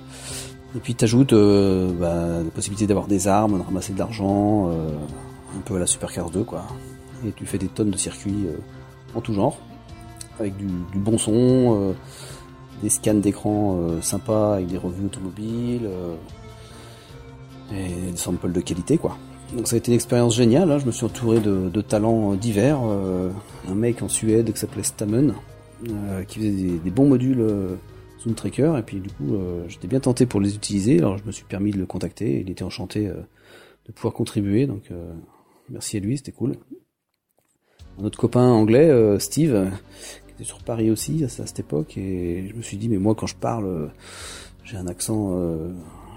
[0.76, 4.70] Et puis tu ajoutes euh, bah, la possibilité d'avoir des armes, de ramasser de l'argent,
[4.70, 4.90] euh,
[5.58, 6.66] un peu à la Super Cars 2 quoi.
[7.28, 8.48] Et tu fais des tonnes de circuits
[9.14, 9.60] en tout genre,
[10.40, 11.94] avec du, du bon son,
[12.82, 15.88] des scans d'écran sympas avec des revues automobiles,
[17.72, 19.18] et des samples de qualité quoi.
[19.56, 20.80] Donc ça a été une expérience géniale, hein.
[20.80, 25.34] je me suis entouré de, de talents divers, un mec en Suède qui s'appelait Stammen,
[26.28, 27.46] qui faisait des, des bons modules
[28.22, 31.00] Zoom Tracker et puis du coup euh, j'étais bien tenté pour les utiliser.
[31.00, 32.42] Alors je me suis permis de le contacter.
[32.42, 33.16] Il était enchanté euh,
[33.88, 34.68] de pouvoir contribuer.
[34.68, 35.14] Donc euh,
[35.70, 36.54] merci à lui c'était cool.
[38.00, 39.70] Un autre copain anglais Steve
[40.28, 41.98] qui était sur Paris aussi à, cette époque.
[41.98, 43.92] Et je me suis dit mais moi quand je parle
[44.64, 45.36] j'ai un accent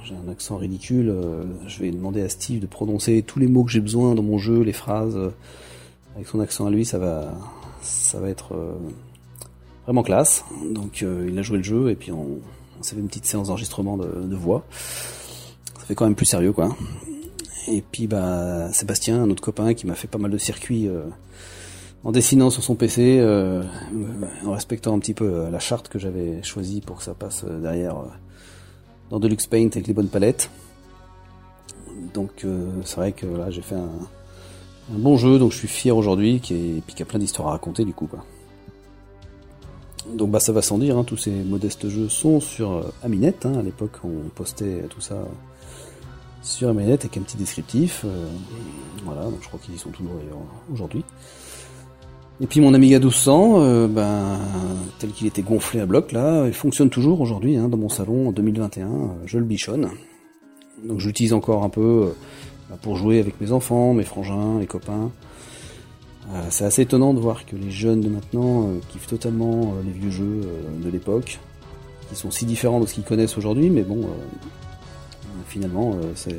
[0.04, 1.14] j'ai un accent ridicule
[1.66, 4.38] je vais demander à Steve de prononcer tous les mots que j'ai besoin dans mon
[4.38, 5.18] jeu les phrases
[6.14, 7.34] avec son accent à lui ça va
[7.80, 8.54] ça va être
[9.84, 10.44] vraiment classe.
[10.70, 12.40] Donc euh, il a joué le jeu et puis on,
[12.80, 14.64] s'est fait une petite séance d'enregistrement de, voix.
[15.78, 16.76] Ça fait quand même plus sérieux quoi.
[17.68, 21.04] Et puis bah Sébastien, un autre copain qui m'a fait pas mal de circuits euh,
[22.02, 23.62] en dessinant sur son PC, euh,
[24.44, 27.96] en respectant un petit peu la charte que j'avais choisie pour que ça passe derrière
[29.10, 30.50] dans Deluxe Paint avec les bonnes palettes.
[32.12, 32.46] Donc
[32.84, 33.90] c'est vrai que j'ai fait un,
[34.88, 37.84] bon jeu, donc je suis fier aujourd'hui, et puis qui a plein d'histoires à raconter
[37.84, 38.08] du coup.
[40.12, 43.34] Donc bah ça va sans dire, hein, tous ces modestes jeux sont sur euh, Aminet.
[43.44, 45.16] Hein, à l'époque, on postait tout ça
[46.42, 48.02] sur Aminet avec un petit descriptif.
[48.04, 48.28] Euh,
[49.04, 50.12] voilà, donc je crois qu'ils y sont toujours
[50.72, 51.04] aujourd'hui.
[52.40, 54.38] Et puis mon Amiga 1200, euh, ben,
[54.98, 58.28] tel qu'il était gonflé à bloc là, il fonctionne toujours aujourd'hui hein, dans mon salon
[58.28, 58.88] en 2021.
[59.26, 59.88] je le bichonne.
[60.84, 62.12] Donc je l'utilise encore un peu
[62.82, 65.10] pour jouer avec mes enfants, mes frangins, mes copains.
[66.32, 69.82] Euh, c'est assez étonnant de voir que les jeunes de maintenant euh, kiffent totalement euh,
[69.84, 70.40] les vieux jeux
[70.82, 71.38] de l'époque,
[72.08, 74.08] qui sont si différents de ce qu'ils connaissent aujourd'hui, mais bon,
[75.48, 76.36] finalement, c'est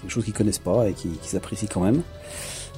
[0.00, 2.02] quelque chose qu'ils connaissent pas et qu'ils apprécient quand même.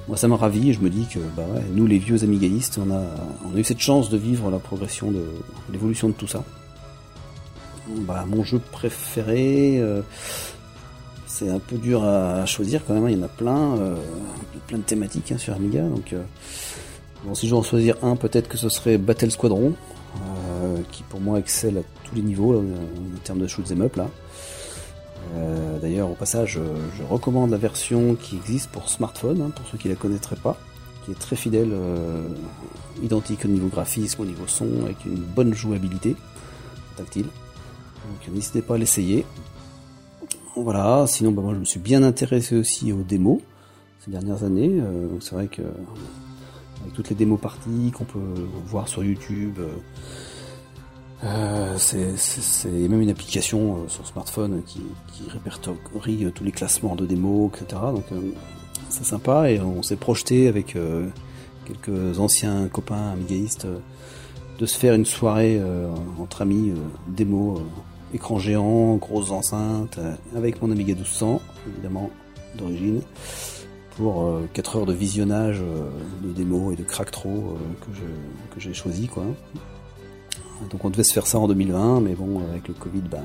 [0.08, 2.80] Moi, ça m'a ravi et je me dis que bah ouais, nous, les vieux amigaïstes,
[2.84, 3.02] on a,
[3.44, 5.22] on a eu cette chance de vivre la progression de
[5.70, 6.42] l'évolution de tout ça.
[7.88, 10.02] Bah, mon jeu préféré, euh,
[11.26, 13.10] c'est un peu dur à choisir quand même, hein.
[13.10, 13.96] il y en a plein, euh,
[14.66, 15.82] plein de thématiques hein, sur Amiga.
[15.82, 16.22] Donc, euh,
[17.24, 19.74] bon, si je dois en choisir un, peut-être que ce serait Battle Squadron,
[20.90, 24.08] qui pour moi excelle à tous les niveaux en termes de shoot 'em up là.
[25.34, 26.58] Euh, D'ailleurs, au passage,
[26.96, 30.58] je recommande la version qui existe pour smartphone, hein, pour ceux qui la connaîtraient pas,
[31.04, 32.26] qui est très fidèle, euh,
[33.02, 36.16] identique au niveau graphisme, au niveau son, avec une bonne jouabilité
[36.96, 37.26] tactile.
[37.26, 39.24] Donc n'hésitez pas à l'essayer.
[40.56, 43.40] Voilà, sinon bah, moi je me suis bien intéressé aussi aux démos
[44.04, 44.80] ces dernières années.
[44.80, 45.62] Euh, donc c'est vrai que
[46.82, 48.18] avec toutes les démos parties qu'on peut
[48.66, 49.58] voir sur YouTube,
[51.24, 54.80] euh, c'est même une application euh, sur smartphone qui,
[55.28, 57.80] répertorie tous les classements de démos, etc.
[57.92, 58.04] Donc
[58.88, 60.76] c'est sympa et on s'est projeté avec
[61.66, 63.66] quelques anciens copains amigaïstes
[64.58, 65.60] de se faire une soirée
[66.18, 66.72] entre amis
[67.08, 67.62] démo
[68.14, 72.10] écran géant, grosse enceinte, euh, avec mon Amiga 1200, évidemment,
[72.56, 73.02] d'origine,
[73.96, 75.88] pour euh, 4 heures de visionnage euh,
[76.22, 77.56] de démo et de crack trop
[78.54, 79.24] que j'ai choisi, quoi.
[80.70, 83.22] Donc on devait se faire ça en 2020, mais bon, avec le Covid, ben,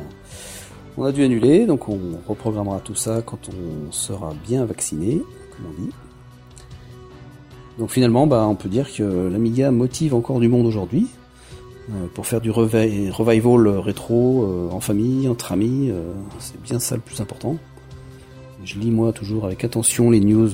[0.97, 5.21] on a dû annuler, donc on reprogrammera tout ça quand on sera bien vacciné,
[5.55, 5.91] comme on dit.
[7.79, 11.07] Donc finalement, bah, on peut dire que l'Amiga motive encore du monde aujourd'hui,
[11.89, 16.95] euh, pour faire du revival rétro euh, en famille, entre amis, euh, c'est bien ça
[16.95, 17.57] le plus important.
[18.63, 20.51] Je lis moi toujours avec attention les news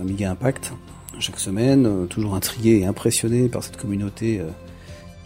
[0.00, 0.72] Amiga Impact
[1.18, 4.40] chaque semaine, toujours intrigué et impressionné par cette communauté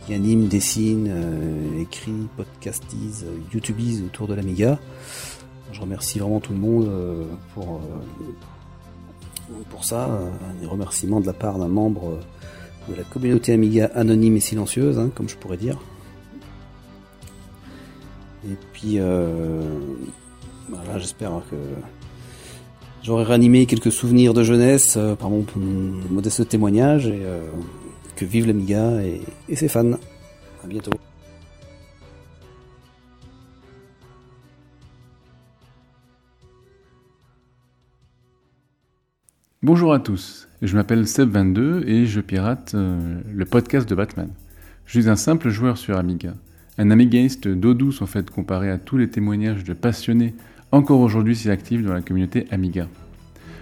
[0.07, 1.11] qui anime, dessine,
[1.81, 4.79] écrit, podcastise, youtubise autour de l'Amiga.
[5.73, 6.91] Je remercie vraiment tout le monde
[7.55, 7.81] pour,
[9.71, 10.21] pour ça.
[10.61, 12.19] Des remerciements de la part d'un membre
[12.89, 15.79] de la communauté Amiga anonyme et silencieuse, hein, comme je pourrais dire.
[18.47, 18.99] Et puis,
[20.69, 21.57] voilà, j'espère que
[23.03, 25.47] j'aurai ranimé quelques souvenirs de jeunesse par mon,
[26.11, 27.11] modeste témoignage
[28.17, 29.93] que vive l'Amiga et, et ses fans.
[29.93, 30.93] À bientôt.
[39.63, 44.29] Bonjour à tous, je m'appelle Seb22 et je pirate euh, le podcast de Batman.
[44.85, 46.35] Je suis un simple joueur sur Amiga,
[46.77, 50.35] un amigaiste d'eau douce en fait comparé à tous les témoignages de passionnés
[50.71, 52.89] encore aujourd'hui si actifs dans la communauté Amiga.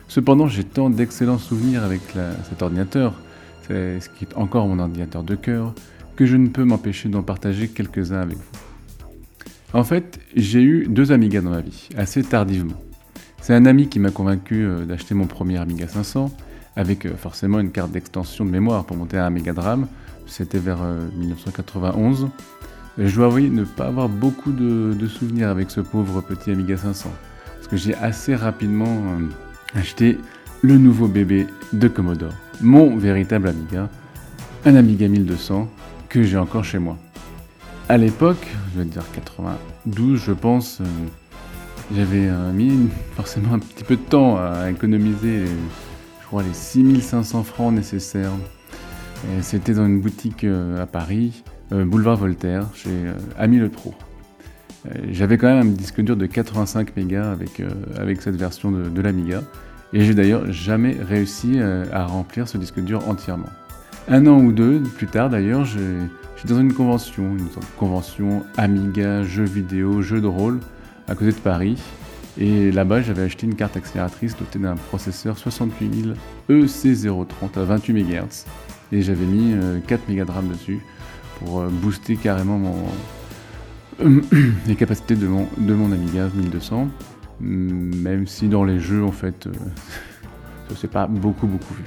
[0.09, 2.01] Cependant, j'ai tant d'excellents souvenirs avec
[2.49, 3.15] cet ordinateur,
[3.73, 5.75] ce qui est encore mon ordinateur de cœur,
[6.17, 8.59] que je ne peux m'empêcher d'en partager quelques-uns avec vous.
[9.75, 12.77] En fait, j'ai eu deux Amiga dans ma vie, assez tardivement.
[13.41, 16.31] C'est un ami qui m'a convaincu euh, d'acheter mon premier Amiga 500,
[16.77, 19.89] avec euh, forcément une carte d'extension de mémoire pour monter à un Amiga Dram.
[20.27, 20.79] C'était vers
[21.17, 22.25] 1991.
[22.25, 26.77] Euh, je dois avouer ne pas avoir beaucoup de, souvenirs avec ce pauvre petit Amiga
[26.77, 27.11] 500,
[27.57, 29.03] parce que j'ai assez rapidement
[29.75, 30.19] acheté
[30.61, 33.89] le nouveau bébé de Commodore, mon véritable Amiga,
[34.65, 35.69] un Amiga 1200
[36.09, 36.97] que j'ai encore chez moi.
[37.89, 40.81] À l'époque, je vais dire 92, je pense,
[41.95, 45.45] j'avais euh, mis forcément un petit peu de temps à économiser,
[46.21, 48.33] je crois, les 6500 francs nécessaires.
[49.41, 52.91] C'était dans une boutique euh, à Paris, euh, boulevard Voltaire, chez
[53.39, 53.95] Ami le Pro.
[55.11, 57.63] J'avais quand même un disque dur de 85 mégas avec,
[57.97, 59.43] avec cette version de l'Amiga.
[59.93, 63.51] Et j'ai d'ailleurs jamais réussi à remplir ce disque dur entièrement.
[64.09, 65.79] Un an ou deux plus tard d'ailleurs, je
[66.37, 70.59] suis dans une convention, une convention Amiga, jeux vidéo, jeux de rôle,
[71.09, 71.81] à côté de Paris.
[72.39, 76.15] Et là-bas, j'avais acheté une carte accélératrice dotée d'un processeur 68000
[76.49, 77.27] EC030
[77.57, 78.47] à 28 MHz.
[78.91, 79.55] Et j'avais mis
[79.87, 80.81] 4 euh, Mega dessus
[81.39, 82.61] pour euh, booster carrément
[84.67, 86.89] les capacités de mon, de mon Amiga 1200.
[87.43, 89.51] Même si dans les jeux, en fait, euh,
[90.69, 91.85] ça s'est pas beaucoup, beaucoup vu.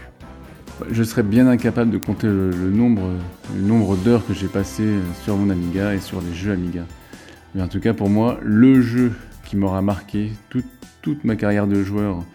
[0.91, 3.10] Je serais bien incapable de compter le, nombre,
[3.56, 4.84] le nombre d'heures que j'ai passé
[5.24, 6.84] sur mon Amiga et sur les jeux Amiga.
[7.54, 9.13] Mais en tout cas, pour moi, le jeu
[9.46, 10.65] qui m'aura marqué toute,
[11.02, 12.26] toute, ma carrière de joueur,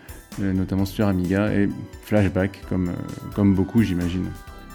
[0.41, 1.69] euh, notamment sur Amiga, est
[2.05, 4.25] Flashback, comme, euh, comme beaucoup, j'imagine.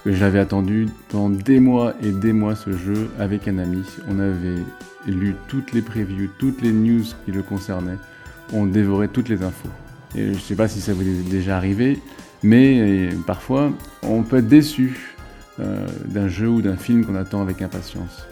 [0.05, 3.83] J'avais attendu pendant des mois et des mois ce jeu avec un ami.
[4.07, 4.61] On avait
[5.07, 7.97] lu toutes les previews, toutes les news qui le concernaient.
[8.53, 9.69] On dévorait toutes les infos.
[10.15, 11.99] Et je ne sais pas si ça vous est déjà arrivé,
[12.43, 13.71] mais euh, parfois
[14.03, 15.11] on peut être déçu
[16.05, 18.27] d'un jeu ou d'un film qu'on attend avec impatience.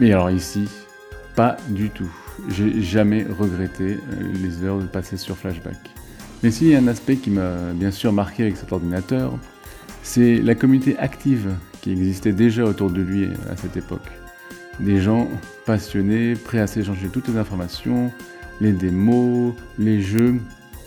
[0.00, 0.66] Mais alors ici,
[1.36, 2.10] pas du tout.
[2.48, 5.78] J'ai jamais regretté euh, les heures passées sur Flashback.
[6.42, 9.38] Mais s'il y a un aspect qui m'a bien sûr marqué avec cet ordinateur,
[10.02, 14.10] c'est la communauté active qui existait déjà autour de lui à cette époque.
[14.80, 15.28] Des gens
[15.64, 18.12] passionnés, prêts à s'échanger toutes les informations,
[18.60, 20.36] les démos, les jeux.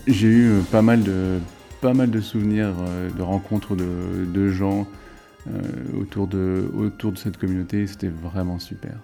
[0.08, 1.40] J'ai eu euh, pas mal de,
[1.82, 4.88] pas mal de souvenirs euh, de rencontres de, gens
[5.98, 7.88] autour, de, autour de cette communauté.
[7.88, 8.98] C'était vraiment super.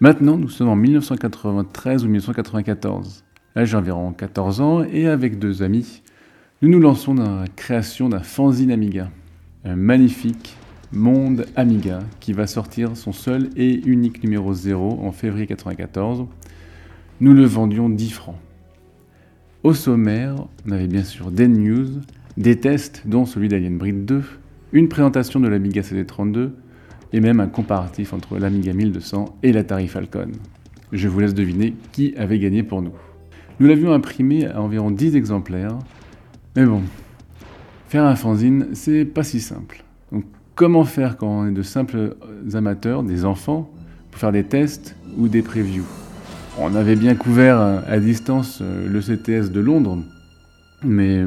[0.00, 3.24] Maintenant, nous sommes en 1993 ou 1994.
[3.54, 6.02] Là, j'ai environ 14 ans et avec deux amis,
[6.62, 9.10] nous nous lançons dans la création d'un fanzine Amiga.
[9.64, 10.56] Un magnifique
[10.92, 16.26] Monde Amiga qui va sortir son seul et unique numéro 0 en février 1994.
[17.22, 18.38] Nous le vendions 10 francs.
[19.62, 22.00] Au sommaire, on avait bien sûr des news,
[22.38, 24.22] des tests dont celui d'Alien Breed 2,
[24.72, 26.52] une présentation de l'Amiga CD32,
[27.12, 30.30] et même un comparatif entre l'Amiga 1200 et l'Atari Falcon.
[30.92, 32.94] Je vous laisse deviner qui avait gagné pour nous.
[33.58, 35.78] Nous l'avions imprimé à environ 10 exemplaires,
[36.56, 36.80] mais bon,
[37.88, 39.84] faire un fanzine, c'est pas si simple.
[40.10, 42.16] Donc, comment faire quand on est de simples
[42.54, 43.70] amateurs, des enfants,
[44.10, 45.84] pour faire des tests ou des previews?
[46.58, 49.98] On avait bien couvert à distance euh, le CTS de Londres,
[50.82, 51.24] mais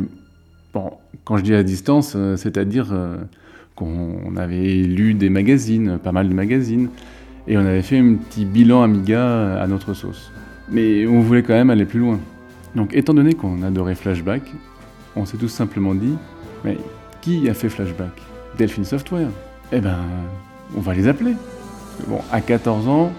[0.73, 0.91] bon,
[1.23, 3.15] quand je dis à distance, euh, c'est-à-dire euh,
[3.75, 6.89] qu'on avait lu des magazines, pas mal de magazines,
[7.47, 10.31] et on avait fait un petit bilan Amiga à notre sauce.
[10.69, 12.19] Mais on voulait quand même aller plus loin.
[12.75, 14.43] Donc étant donné qu'on adorait Flashback,
[15.15, 16.15] on s'est tout simplement dit,
[16.65, 16.77] mais
[17.21, 18.11] qui a fait Flashback?
[18.57, 19.29] Delphine Software?
[19.71, 19.97] Eh ben,
[20.75, 21.33] on va les appeler.
[22.07, 23.11] Bon, à 14 ans,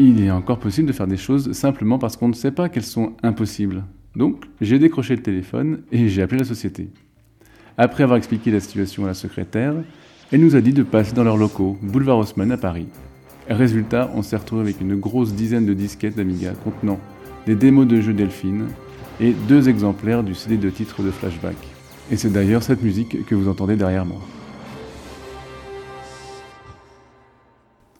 [0.00, 2.84] il est encore possible de faire des choses simplement parce qu'on ne sait pas qu'elles
[2.84, 3.84] sont impossibles.
[4.14, 6.88] Donc, j'ai décroché le téléphone et j'ai appelé la société.
[7.76, 9.74] Après avoir expliqué la situation à la secrétaire,
[10.30, 12.86] elle nous a dit de passer dans leurs locaux, boulevard Haussmann à Paris.
[13.48, 17.00] Résultat, on s'est retrouvé avec une grosse dizaine de disquettes d'Amiga contenant
[17.46, 18.66] des démos de jeux Delphine
[19.20, 21.56] et deux exemplaires du CD de titre de Flashback.
[22.12, 24.20] Et c'est d'ailleurs cette musique que vous entendez derrière moi.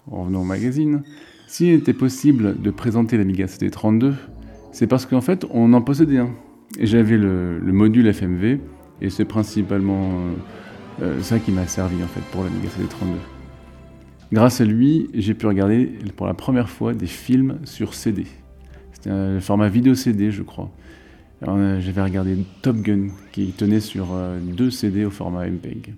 [0.07, 1.03] Revenons au magazine.
[1.49, 4.13] S'il était possible de présenter l'Amiga CD32,
[4.71, 6.29] c'est parce qu'en fait, on en possédait un.
[6.79, 8.59] Et j'avais le, module FMV,
[9.01, 13.15] et c'est principalement euh, euh, ça qui m'a servi en fait pour l'Amiga CD32.
[14.31, 15.87] Grâce à lui, j'ai pu regarder
[16.17, 18.27] pour la première fois des films sur CD.
[18.93, 20.71] C'était un format vidéo CD, je crois.
[21.49, 24.09] Euh, j'avais regardé Top Gun, qui tenait sur
[24.43, 25.95] deux CD au format MPEG.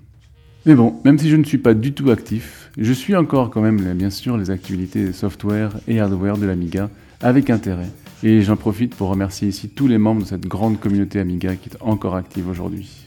[0.67, 3.63] Mais bon, même si je ne suis pas du tout actif, je suis encore quand
[3.63, 6.91] même bien sûr les activités software et hardware de l'Amiga
[7.23, 7.89] avec intérêt.
[8.23, 11.71] Et j'en profite pour remercier ici tous les membres de cette grande communauté Amiga qui
[11.71, 13.07] est encore active aujourd'hui.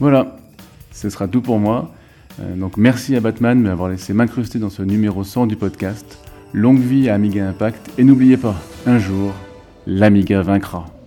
[0.00, 0.36] Voilà,
[0.92, 1.92] ce sera tout pour moi.
[2.40, 6.18] Euh, donc merci à Batman de m'avoir laissé m'incruster dans ce numéro 100 du podcast.
[6.52, 8.56] Longue vie à Amiga Impact et n'oubliez pas,
[8.86, 9.32] un jour,
[9.86, 10.97] l'Amiga vaincra.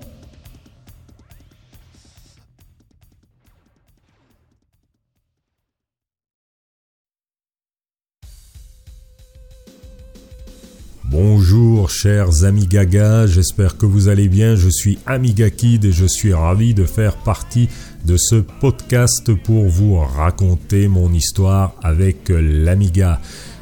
[11.12, 16.06] Bonjour chers amis Gaga, j'espère que vous allez bien, je suis Amiga Kid et je
[16.06, 17.68] suis ravi de faire partie
[18.06, 23.20] de ce podcast pour vous raconter mon histoire avec l'Amiga.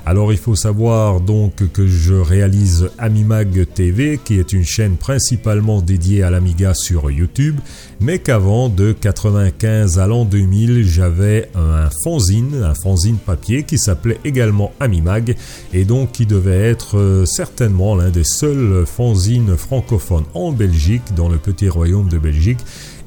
[0.10, 5.84] Alors il faut savoir donc que je réalise Amimag TV qui est une chaîne principalement
[5.84, 7.60] dédiée à l'Amiga sur YouTube,
[8.00, 14.20] mais qu'avant de 95 à l'an 2000 j'avais un fanzine, un fanzine papier qui s'appelait
[14.26, 15.36] également Amimag
[15.76, 21.30] et donc qui devait être euh, certainement l'un des seuls fanzines francophones en Belgique, dans
[21.30, 22.62] le petit royaume de Belgique.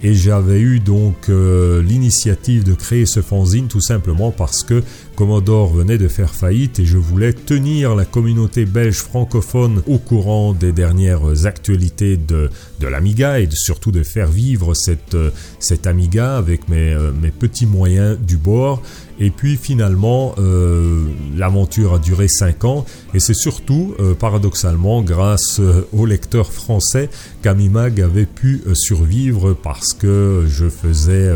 [0.05, 4.83] Et j'avais eu donc euh, l'initiative de créer ce fanzine tout simplement parce que
[5.23, 10.53] Commodore venait de faire faillite et je voulais tenir la communauté belge francophone au courant
[10.53, 12.51] des dernières actualités de,
[12.81, 17.31] de l'Amiga et surtout de faire vivre cette, euh, cette Amiga avec mes, euh, mes
[17.31, 18.83] petits moyens du bord.
[19.21, 21.05] Et puis finalement, euh,
[21.37, 25.61] l'aventure a duré 5 ans et c'est surtout, paradoxalement, grâce
[25.93, 27.09] au lecteur français
[27.43, 31.31] qu'Amimag avait pu survivre parce que je faisais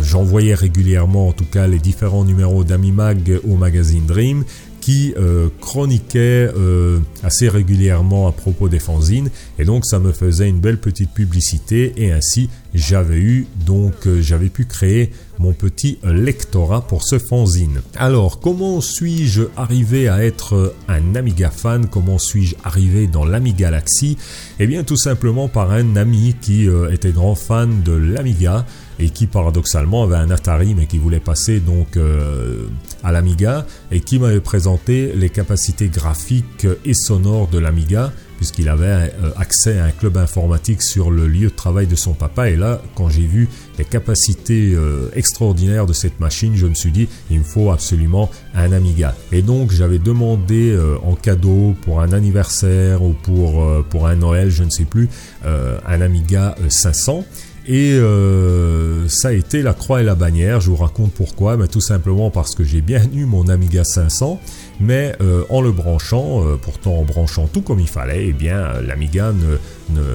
[0.00, 4.44] j'envoyais régulièrement en tout cas les différents numéros d'Amimag au magazine Dream
[4.80, 9.28] qui euh, chroniquait euh, assez régulièrement à propos des fanzines.
[9.58, 11.92] Et donc ça me faisait une belle petite publicité.
[11.98, 17.82] Et ainsi j'avais eu donc j'avais pu créer mon petit lectorat pour ce fanzine.
[17.96, 21.86] Alors comment suis-je arrivé à être un Amiga fan?
[21.86, 24.16] Comment suis-je arrivé dans l'Amiga Galaxy?
[24.58, 28.64] Eh bien tout simplement par un ami qui était grand fan de l'Amiga
[28.98, 32.66] et qui paradoxalement avait un Atari mais qui voulait passer donc euh,
[33.02, 38.86] à l'Amiga et qui m'avait présenté les capacités graphiques et sonores de l'Amiga puisqu'il avait
[38.86, 42.50] euh, accès à un club informatique sur le lieu de travail de son papa.
[42.50, 46.92] Et là quand j'ai vu les capacités euh, extraordinaires de cette machine je me suis
[46.92, 49.14] dit il me faut absolument un Amiga.
[49.32, 54.64] Et donc j'avais demandé en cadeau pour un anniversaire ou pour, pour un Noël je
[54.64, 55.08] ne sais plus
[55.44, 57.24] un Amiga 500
[57.68, 60.62] et euh, ça a été la croix et la bannière.
[60.62, 61.58] Je vous raconte pourquoi.
[61.58, 64.40] Mais tout simplement parce que j'ai bien eu mon Amiga 500,
[64.80, 68.80] mais euh, en le branchant, euh, pourtant en branchant tout comme il fallait, eh bien
[68.80, 70.06] l'Amiga ne, ne,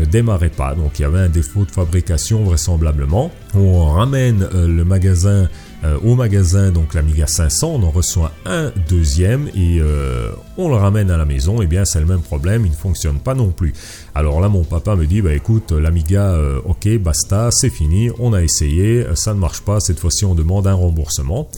[0.00, 0.74] ne, démarrait pas.
[0.74, 3.30] Donc il y avait un défaut de fabrication vraisemblablement.
[3.54, 5.48] On ramène le magasin
[5.82, 10.74] euh, au magasin, donc l'Amiga 500, on en reçoit un deuxième et euh, on le
[10.74, 13.34] ramène à la maison, et eh bien c'est le même problème, il ne fonctionne pas
[13.34, 13.72] non plus.
[14.14, 18.34] Alors là mon papa me dit, bah écoute, l'Amiga, euh, ok, basta, c'est fini, on
[18.34, 21.48] a essayé, ça ne marche pas, cette fois-ci on demande un remboursement.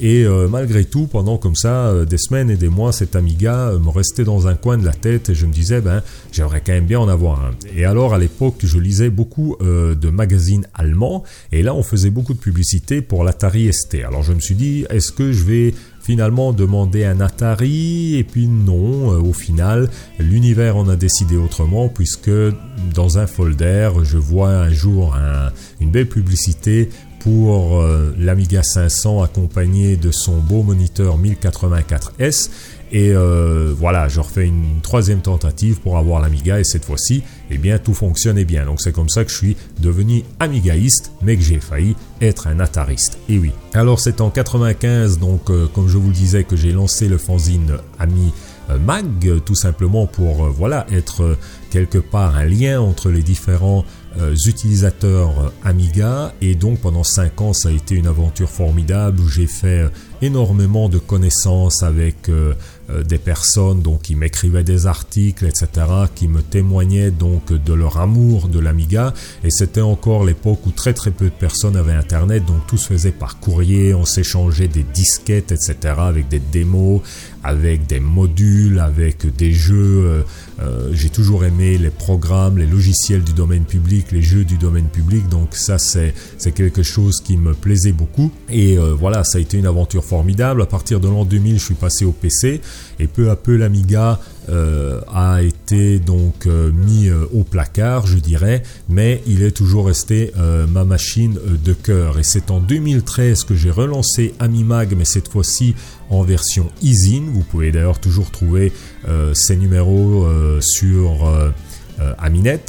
[0.00, 3.70] Et euh, malgré tout, pendant comme ça euh, des semaines et des mois, cet Amiga
[3.70, 6.62] euh, me restait dans un coin de la tête et je me disais, ben, j'aimerais
[6.64, 7.50] quand même bien en avoir un.
[7.76, 12.34] Et alors, à l'époque, je lisais beaucoup de magazines allemands et là, on faisait beaucoup
[12.34, 13.96] de publicité pour l'Atari ST.
[14.06, 18.16] Alors, je me suis dit, est-ce que je vais finalement demander un Atari?
[18.16, 22.30] Et puis non, au final, l'univers en a décidé autrement puisque
[22.94, 25.16] dans un folder, je vois un jour
[25.80, 26.90] une belle publicité
[27.28, 32.50] euh, l'Amiga 500 accompagné de son beau moniteur 1084S.
[32.90, 37.58] Et euh, voilà, je refais une troisième tentative pour avoir l'Amiga et cette fois-ci, eh
[37.58, 38.64] bien, tout fonctionnait bien.
[38.64, 42.60] Donc c'est comme ça que je suis devenu Amigaïste, mais que j'ai failli être un
[42.60, 43.18] Atariste.
[43.28, 43.52] Et oui.
[43.74, 47.18] Alors c'est en 95, donc euh, comme je vous le disais, que j'ai lancé le
[47.18, 48.32] fanzine Ami
[48.84, 51.38] Mag, tout simplement pour voilà être
[51.70, 53.86] quelque part un lien entre les différents
[54.46, 59.46] utilisateurs Amiga et donc pendant 5 ans ça a été une aventure formidable où j'ai
[59.46, 59.88] fait euh,
[60.22, 62.54] énormément de connaissances avec euh,
[63.06, 65.68] des personnes donc qui m'écrivaient des articles, etc.,
[66.14, 69.12] qui me témoignaient donc de leur amour de l'Amiga.
[69.44, 72.88] Et c'était encore l'époque où très très peu de personnes avaient Internet, donc tout se
[72.88, 77.02] faisait par courrier, on s'échangeait des disquettes, etc., avec des démos,
[77.44, 80.24] avec des modules, avec des jeux.
[80.60, 84.58] Euh, euh, j'ai toujours aimé les programmes, les logiciels du domaine public, les jeux du
[84.58, 85.28] domaine public.
[85.28, 88.30] Donc ça, c'est c'est quelque chose qui me plaisait beaucoup.
[88.50, 90.62] Et voilà, ça a été une aventure formidable.
[90.62, 92.60] À partir de l'an 2000, je suis passé au PC
[92.98, 98.16] et peu à peu l'Amiga euh, a été donc euh, mis euh, au placard, je
[98.16, 100.32] dirais, mais il est toujours resté
[100.68, 102.18] ma machine de cœur.
[102.18, 105.74] Et c'est en 2013 que j'ai relancé Amimag, mais cette fois-ci
[106.10, 107.20] en version Easy.
[107.20, 108.72] Vous pouvez d'ailleurs toujours trouver
[109.32, 110.26] ces numéros
[110.60, 111.52] sur
[112.18, 112.64] Aminet.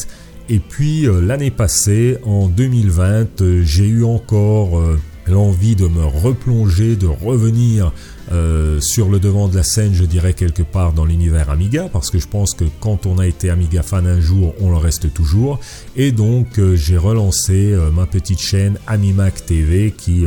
[0.50, 4.82] Et puis l'année passée, en 2020, j'ai eu encore
[5.28, 7.92] l'envie de me replonger, de revenir
[8.32, 12.12] euh, sur le devant de la scène, je dirais quelque part dans l'univers Amiga, parce
[12.12, 15.12] que je pense que quand on a été Amiga fan un jour, on le reste
[15.14, 15.60] toujours.
[15.96, 20.26] Et donc euh, j'ai relancé euh, ma petite chaîne Amimac TV qui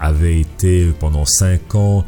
[0.00, 2.04] avait été pendant 5 ans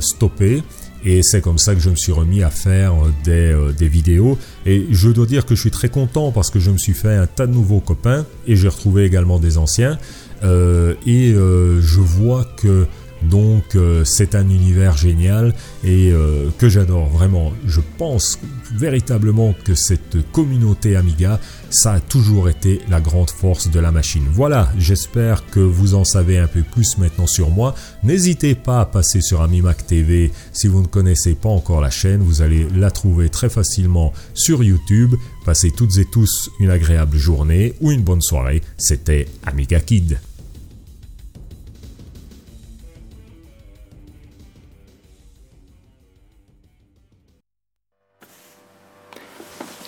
[0.00, 0.62] stoppée.
[1.04, 4.38] Et c'est comme ça que je me suis remis à faire des, des, vidéos.
[4.64, 7.14] Et je dois dire que je suis très content parce que je me suis fait
[7.14, 9.98] un tas de nouveaux copains et j'ai retrouvé également des anciens.
[10.42, 12.86] et je vois que
[13.30, 15.54] donc euh, c'est un univers génial
[15.84, 17.52] et euh, que j'adore vraiment.
[17.66, 18.38] Je pense
[18.74, 24.24] véritablement que cette communauté Amiga, ça a toujours été la grande force de la machine.
[24.30, 27.74] Voilà, j'espère que vous en savez un peu plus maintenant sur moi.
[28.02, 32.22] N'hésitez pas à passer sur Amimac TV si vous ne connaissez pas encore la chaîne.
[32.22, 35.14] Vous allez la trouver très facilement sur YouTube.
[35.44, 38.62] Passez toutes et tous une agréable journée ou une bonne soirée.
[38.78, 40.18] C'était Amiga Kid.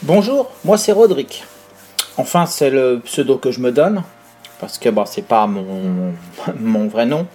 [0.09, 1.45] Bonjour, moi c'est Roderick.
[2.17, 4.03] Enfin, c'est le pseudo que je me donne,
[4.59, 7.27] parce que bon, c'est pas mon, vrai nom.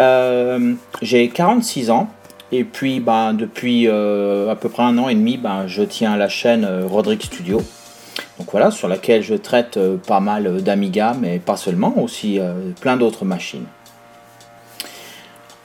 [0.00, 2.08] Euh, j'ai 46 ans,
[2.52, 6.16] et puis ben, depuis euh, à peu près un an et demi, ben, je tiens
[6.16, 7.60] la chaîne euh, Roderick Studio.
[8.50, 12.40] Voilà, sur laquelle je traite pas mal d'Amiga, mais pas seulement, aussi
[12.80, 13.66] plein d'autres machines.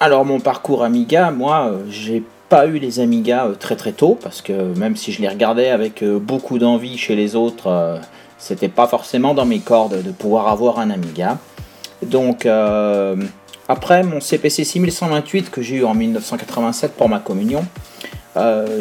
[0.01, 4.41] Alors mon parcours Amiga, moi j'ai pas eu les Amiga euh, très très tôt parce
[4.41, 7.97] que même si je les regardais avec euh, beaucoup d'envie chez les autres, euh,
[8.37, 11.37] c'était pas forcément dans mes cordes de pouvoir avoir un Amiga.
[12.01, 12.47] Donc
[13.67, 17.63] après mon CPC 6128 que j'ai eu en 1987 pour ma communion,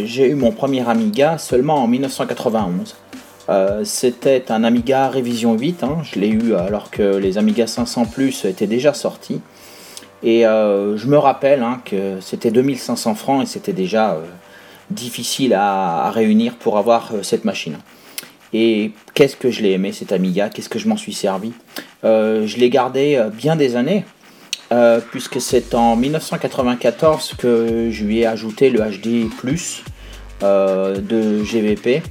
[0.03, 2.97] j'ai eu mon premier Amiga seulement en 1991.
[3.85, 5.99] C'était un Amiga Révision 8, hein.
[6.03, 9.43] je l'ai eu alors que les Amiga 500 Plus étaient déjà sortis.
[10.23, 14.25] Et euh, je me rappelle hein, que c'était 2500 francs et c'était déjà euh,
[14.91, 17.79] difficile à, réunir pour avoir euh, cette machine.
[18.53, 21.53] Et qu'est-ce que je l'ai aimé cet Amiga, qu'est-ce que je m'en suis servi?
[22.03, 24.05] je l'ai gardé bien des années,
[25.13, 29.29] puisque c'est en 1994 que je lui ai ajouté le HD
[30.41, 32.03] de GVP.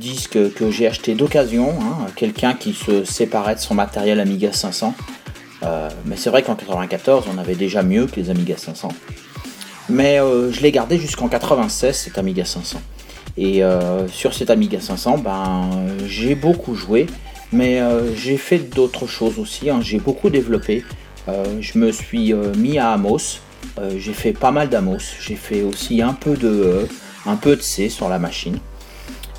[0.00, 4.92] disque que j'ai acheté d'occasion, hein, quelqu'un qui se séparait de son matériel Amiga 500
[5.64, 8.88] euh, mais c'est vrai qu'en 94, on avait déjà mieux que les Amiga 500.
[9.88, 12.80] Mais euh, je l'ai gardé jusqu'en 96, cet Amiga 500.
[13.36, 15.70] Et euh, sur cet Amiga 500, ben,
[16.06, 17.06] j'ai beaucoup joué,
[17.52, 17.80] mais
[18.16, 19.70] j'ai fait d'autres choses aussi.
[19.70, 19.80] Hein.
[19.82, 20.84] J'ai beaucoup développé.
[21.26, 23.40] je me suis mis à Amos.
[23.96, 24.98] j'ai fait pas mal d'Amos.
[25.20, 26.86] J'ai fait aussi un peu de,
[27.26, 28.58] un peu de C sur la machine.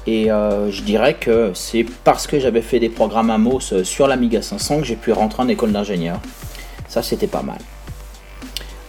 [0.08, 4.08] Et euh, je dirais que c'est parce que j'avais fait des programmes Amos euh, sur
[4.08, 6.20] l'Amiga 500 que j'ai pu rentrer en école d'ingénieur.
[6.88, 7.58] Ça, c'était pas mal.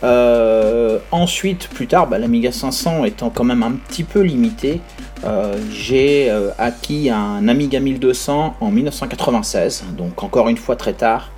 [0.04, 4.80] Euh, ensuite, plus tard, bah, l'Amiga 500 étant quand même un petit peu limité,
[5.72, 11.32] j'ai acquis un Amiga 1200 en 1996, donc encore une fois très tard.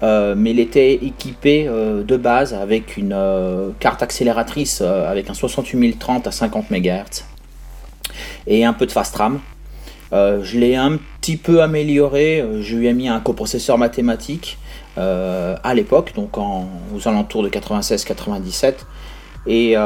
[0.00, 3.14] mais il était équipé de base avec une
[3.80, 7.33] carte accélératrice avec un 68030 à 50 MHz
[8.46, 9.40] et un peu de fast RAM.
[10.14, 14.58] Euh, je l'ai un petit peu amélioré, euh, je lui ai mis un coprocesseur mathématique
[14.96, 18.74] euh, à l'époque, donc en, aux alentours de 96-97,
[19.46, 19.76] et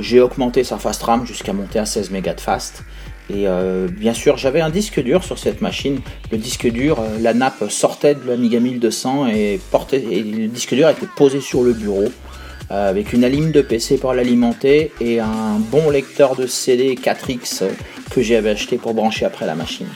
[0.00, 2.82] j'ai augmenté sa fast RAM jusqu'à monter à 16 Mb de fast.
[3.30, 3.46] Et
[3.90, 6.00] bien sûr, j'avais un disque dur sur cette machine.
[6.32, 10.88] Le disque dur, la nappe sortait de l'Amiga 1200 et, portait, et le disque dur
[10.88, 12.06] était posé sur le bureau.
[12.72, 17.62] Euh, avec une ligne de PC pour l'alimenter et un bon lecteur de CD 4X
[18.10, 19.86] que j'avais acheté pour brancher après la machine.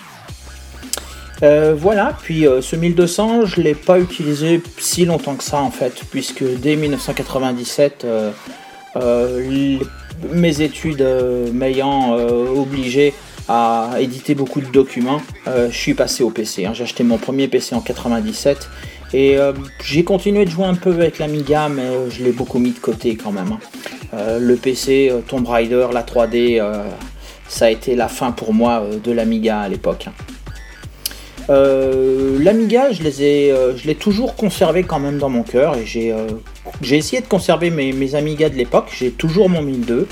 [1.42, 5.60] Euh, voilà, puis euh, ce 1200, je ne l'ai pas utilisé si longtemps que ça
[5.60, 8.06] en fait, puisque dès 1997,
[10.32, 11.04] mes études
[11.52, 13.14] m'ayant obligé
[13.48, 16.66] à éditer beaucoup de documents, je suis passé au PC.
[16.66, 16.72] Hein.
[16.72, 18.68] J'ai acheté mon premier PC en 97
[19.12, 19.36] et
[19.82, 23.16] j'ai continué de jouer un peu avec l'Amiga, mais je l'ai beaucoup mis de côté
[23.16, 23.52] quand même.
[23.52, 24.38] Hein.
[24.38, 26.62] le PC, Tomb Raider, la 3D,
[27.48, 30.06] ça a été la fin pour moi de l'Amiga à l'époque.
[30.08, 30.12] Hein.
[31.50, 36.28] Euh, L'Amiga, je euh, l'ai toujours conservé quand même dans mon cœur et j'ai, euh,
[36.82, 38.88] essayé de conserver mes, mes Amigas de l'époque.
[38.96, 40.06] J'ai toujours mon 1002.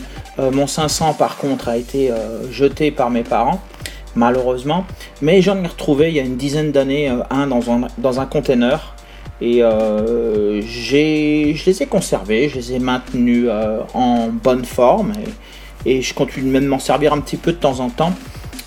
[0.52, 2.12] mon 500 par contre a été
[2.50, 3.60] jeté par mes parents,
[4.14, 4.84] malheureusement.
[5.22, 8.26] Mais j'en ai retrouvé il y a une dizaine d'années un dans un dans un
[8.26, 8.94] container
[9.40, 9.62] et
[10.60, 13.48] j'ai, je les ai conservés, je les ai maintenus
[13.94, 15.12] en bonne forme
[15.84, 18.12] et, je continue même m'en servir un petit peu de temps en temps.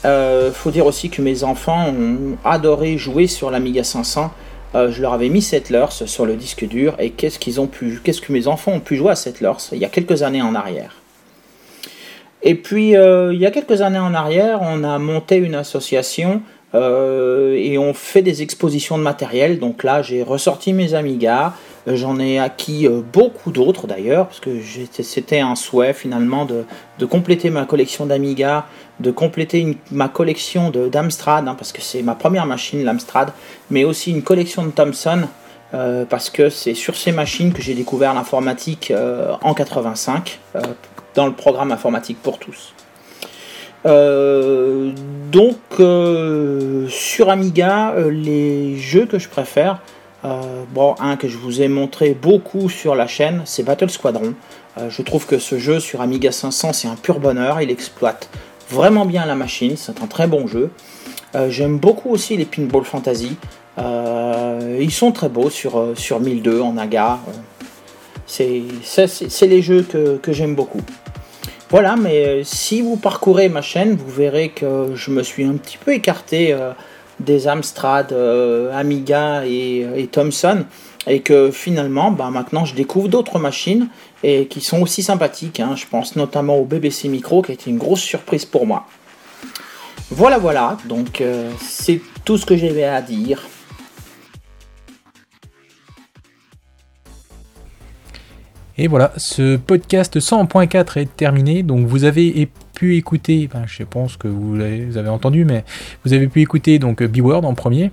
[0.06, 4.32] Euh, faut dire aussi que mes enfants ont adoré jouer sur l'Amiga 500.
[4.74, 8.74] Euh, je leur avais mis Settlers sur le disque dur et qu'est-ce que mes enfants
[8.74, 11.01] ont pu jouer à Settlers il y a quelques années en arrière.
[12.44, 16.42] Et puis euh, il y a quelques années en arrière, on a monté une association
[16.74, 19.60] et on fait des expositions de matériel.
[19.60, 21.52] Donc là, j'ai ressorti mes Amigas,
[21.86, 24.52] J'en ai acquis beaucoup d'autres d'ailleurs, parce que
[25.02, 26.64] c'était un souhait finalement de,
[27.06, 28.68] compléter ma collection d'Amiga
[29.02, 33.34] de compléter ma collection d'Amstrad, hein, parce que c'est ma première machine, l'Amstrad,
[33.70, 35.24] mais aussi une collection de Thomson,
[35.74, 40.62] euh, parce que c'est sur ces machines que j'ai découvert l'informatique euh, en 85, euh,
[41.16, 42.74] dans le programme informatique pour tous.
[43.86, 45.57] donc
[46.89, 49.80] sur Amiga, les jeux que je préfère,
[50.74, 54.34] bon, un que je vous ai montré beaucoup sur la chaîne, c'est Battle Squadron.
[54.88, 57.62] je trouve que ce jeu sur Amiga 500, c'est un pur bonheur.
[57.62, 58.30] Il exploite
[58.70, 60.72] vraiment bien la machine, c'est un très bon jeu.
[61.36, 63.38] Euh, j'aime beaucoup aussi les Pinball Fantasy.
[63.78, 67.20] Euh, ils sont très beaux sur, euh, sur 1002 en AGA.
[68.26, 68.64] C'est
[69.41, 70.82] les jeux que j'aime beaucoup.
[71.72, 75.78] Voilà, mais si vous parcourez ma chaîne, vous verrez que je me suis un petit
[75.78, 76.53] peu écarté
[77.19, 78.13] des Amstrad,
[78.74, 80.65] Amiga et, et Thomson
[81.07, 83.88] et que finalement, bah, maintenant, je découvre d'autres machines
[84.24, 85.59] et qui sont aussi sympathiques.
[85.59, 85.76] Hein.
[85.76, 88.86] Je pense notamment au BBC Micro qui a été une grosse surprise pour moi.
[90.11, 93.41] Voilà, voilà, donc euh, c'est tout ce que j'avais à dire.
[98.82, 101.61] Et voilà, ce podcast 100.4 est terminé.
[101.61, 105.63] Donc vous avez pu écouter, je pense que vous avez, entendu, mais
[106.03, 107.91] vous avez pu écouter donc B-Word en premier,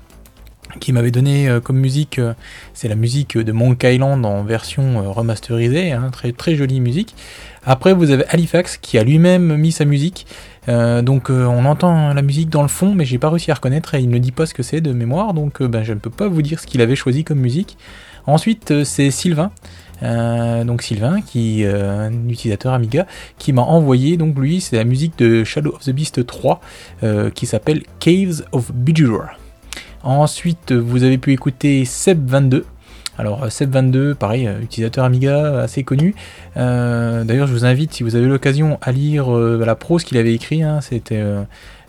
[0.81, 2.33] qui m'avait donné euh, comme musique, euh,
[2.73, 7.15] c'est la musique de Monk Island en version euh, remasterisée, hein, très, très jolie musique.
[7.67, 10.27] Après, vous avez Halifax qui a lui-même mis sa musique.
[10.69, 14.01] donc, on entend la musique dans le fond, mais j'ai pas réussi à reconnaître et
[14.01, 16.29] il ne dit pas ce que c'est de mémoire, donc ben, je ne peux pas
[16.29, 17.77] vous dire ce qu'il avait choisi comme musique.
[18.27, 19.51] Ensuite, c'est Sylvain.
[20.03, 23.07] Donc Sylvain, qui un utilisateur Amiga,
[23.39, 26.61] qui m'a envoyé donc lui c'est la musique de Shadow of the Beast 3
[27.35, 29.31] qui s'appelle Caves of Bejeweled.
[30.03, 32.63] Ensuite, vous avez pu écouter Seb22.
[33.19, 36.15] Alors Seb22, pareil, euh, utilisateur Amiga assez connu.
[36.57, 40.17] Euh, d'ailleurs, je vous invite, si vous avez l'occasion, à lire euh, la prose qu'il
[40.17, 40.63] avait écrit.
[40.63, 40.81] Hein.
[40.81, 41.23] C'était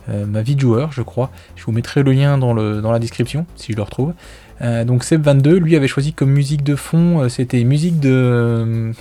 [0.08, 1.30] ma vie de joueur, je crois.
[1.56, 4.14] Je vous mettrai le lien dans, le, dans la description, si je le retrouve.
[4.62, 8.92] Donc Seb22, lui avait choisi comme musique de fond, c'était musique de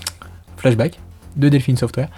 [0.56, 0.98] flashback
[1.38, 2.08] de Delphine Software,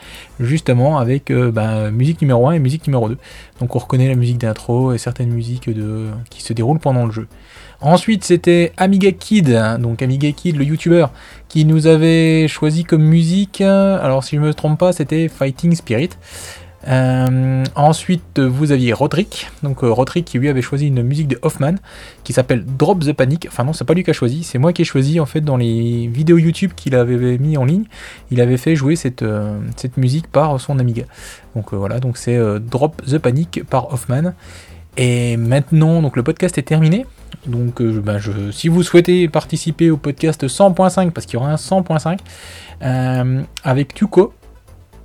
[0.41, 3.19] justement avec euh, bah, musique numéro 1 et musique numéro 2.
[3.61, 5.69] Donc on reconnaît la musique d'intro et certaines musiques
[6.31, 7.29] qui se déroulent pendant le jeu.
[7.83, 11.13] Ensuite, c'était Amiga Kid, donc Amiga Kid, le youtubeur,
[11.49, 16.11] qui nous avait choisi comme musique, alors si je me trompe pas, c'était Fighting Spirit.
[16.89, 21.39] Euh, ensuite, vous aviez Roderick, donc euh, Roderick qui lui avait choisi une musique de
[21.43, 21.75] Hoffman
[22.25, 23.47] qui s'appelle Drop the Panic.
[23.49, 25.43] Enfin non, c'est pas lui qui a choisi, c'est moi qui ai choisi en fait
[25.43, 27.85] dans les vidéos YouTube qu'il avait mis en ligne.
[28.31, 31.05] Il avait fait jouer cette, euh, cette musique par son Amiga.
[31.55, 34.33] Donc voilà, donc c'est Drop the Panic par Hoffman.
[34.97, 37.07] Et maintenant, donc le podcast est terminé.
[37.47, 38.19] Donc, ben,
[38.51, 42.19] si vous souhaitez participer au podcast 100.5, parce qu'il y aura un 100.5,
[43.65, 44.35] avec Tuco,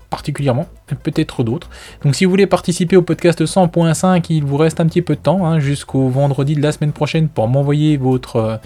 [0.09, 0.67] particulièrement,
[1.03, 1.69] peut-être d'autres.
[2.03, 5.21] Donc si vous voulez participer au podcast 100.5, il vous reste un petit peu de
[5.21, 8.57] temps, hein, jusqu'au vendredi de la semaine prochaine pour m'envoyer votre, euh,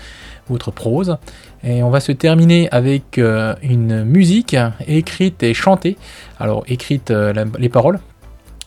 [0.50, 1.18] votre prose.
[1.64, 4.56] Et on va se terminer avec euh, une musique
[4.88, 5.98] écrite et chantée.
[6.40, 8.00] Alors écrite euh, les paroles,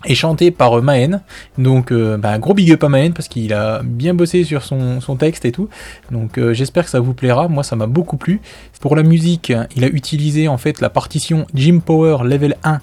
[0.04, 1.20] et chanté par euh, Maen.
[1.58, 5.00] Donc euh, bah, gros big up à Maen parce qu'il a bien bossé sur son,
[5.18, 5.68] texte et tout.
[6.10, 7.48] Donc euh, j'espère que ça vous plaira.
[7.48, 8.40] Moi ça m'a beaucoup plu.
[8.80, 12.80] Pour la musique, il a utilisé en fait la partition Jim Power Level 1,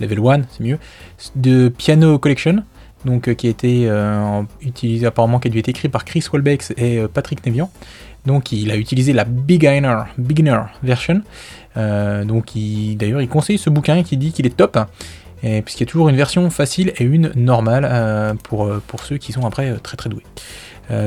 [0.00, 0.78] Level 1 c'est mieux,
[1.36, 2.62] de Piano Collection.
[3.04, 3.90] donc euh, qui a été
[4.62, 7.70] utilisé apparemment qui a dû être écrit par Chris Welbeck et Patrick Nevian.
[8.24, 11.20] Donc il a utilisé la beginner, beginner version.
[11.76, 14.78] Donc il- d'ailleurs il conseille ce bouquin qui dit qu'il est top.
[15.42, 19.00] Et puisqu'il y a toujours une version facile et une normale euh, pour, euh, pour
[19.02, 20.24] ceux qui sont après euh, très très doués.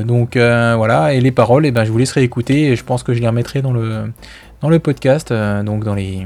[0.03, 3.13] Donc voilà, et les paroles, eh ben, je vous laisserai écouter et je pense que
[3.13, 4.11] je les remettrai dans le,
[4.61, 6.25] dans le podcast, donc dans les,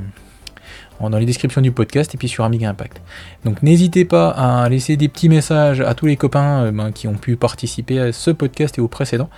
[1.02, 3.02] dans les descriptions du podcast et puis sur Amiga Impact.
[3.44, 7.16] Donc n'hésitez pas à laisser des petits messages à tous les copains ben, qui ont
[7.16, 9.30] pu participer à ce podcast et au précédent.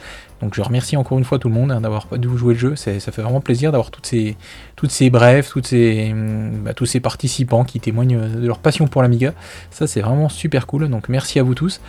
[0.41, 2.75] Donc je remercie encore une fois tout le monde hein, d'avoir jouer le jeu.
[2.75, 4.35] Ça fait vraiment plaisir d'avoir toutes ces,
[4.75, 9.33] toutes hum, bah, tous ces participants qui témoignent euh, de leur passion pour l'Amiga.
[9.69, 10.89] Ça c'est vraiment super cool.
[10.89, 11.81] Donc merci à vous tous.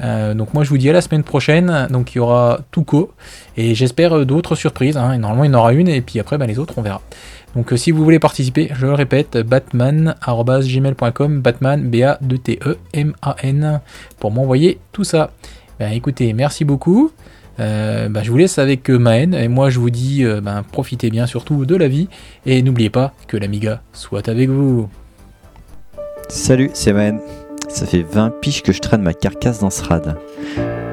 [0.00, 1.86] Euh, donc moi je vous dis à la semaine prochaine.
[1.90, 3.12] Donc il y aura Tuco
[3.56, 4.96] et j'espère euh, d'autres surprises.
[4.96, 5.16] hein.
[5.18, 7.00] Normalement il y en aura une et puis après bah, les autres on verra.
[7.56, 13.80] Donc si vous voulez participer, je le répète, batman.gmail.com, batman, B-A-2-T-E-M-A-N,
[14.20, 15.32] pour m'envoyer tout ça.
[15.80, 17.10] Ben, écoutez, merci beaucoup.
[17.60, 20.62] Euh, ben, je vous laisse avec euh, Maën, et moi je vous dis, euh, ben,
[20.62, 22.08] profitez bien surtout de la vie,
[22.46, 24.88] et n'oubliez pas que l'Amiga soit avec vous.
[26.28, 27.20] Salut, c'est Man.
[27.68, 30.16] Ça fait 20 piges que je traîne ma carcasse dans ce rad.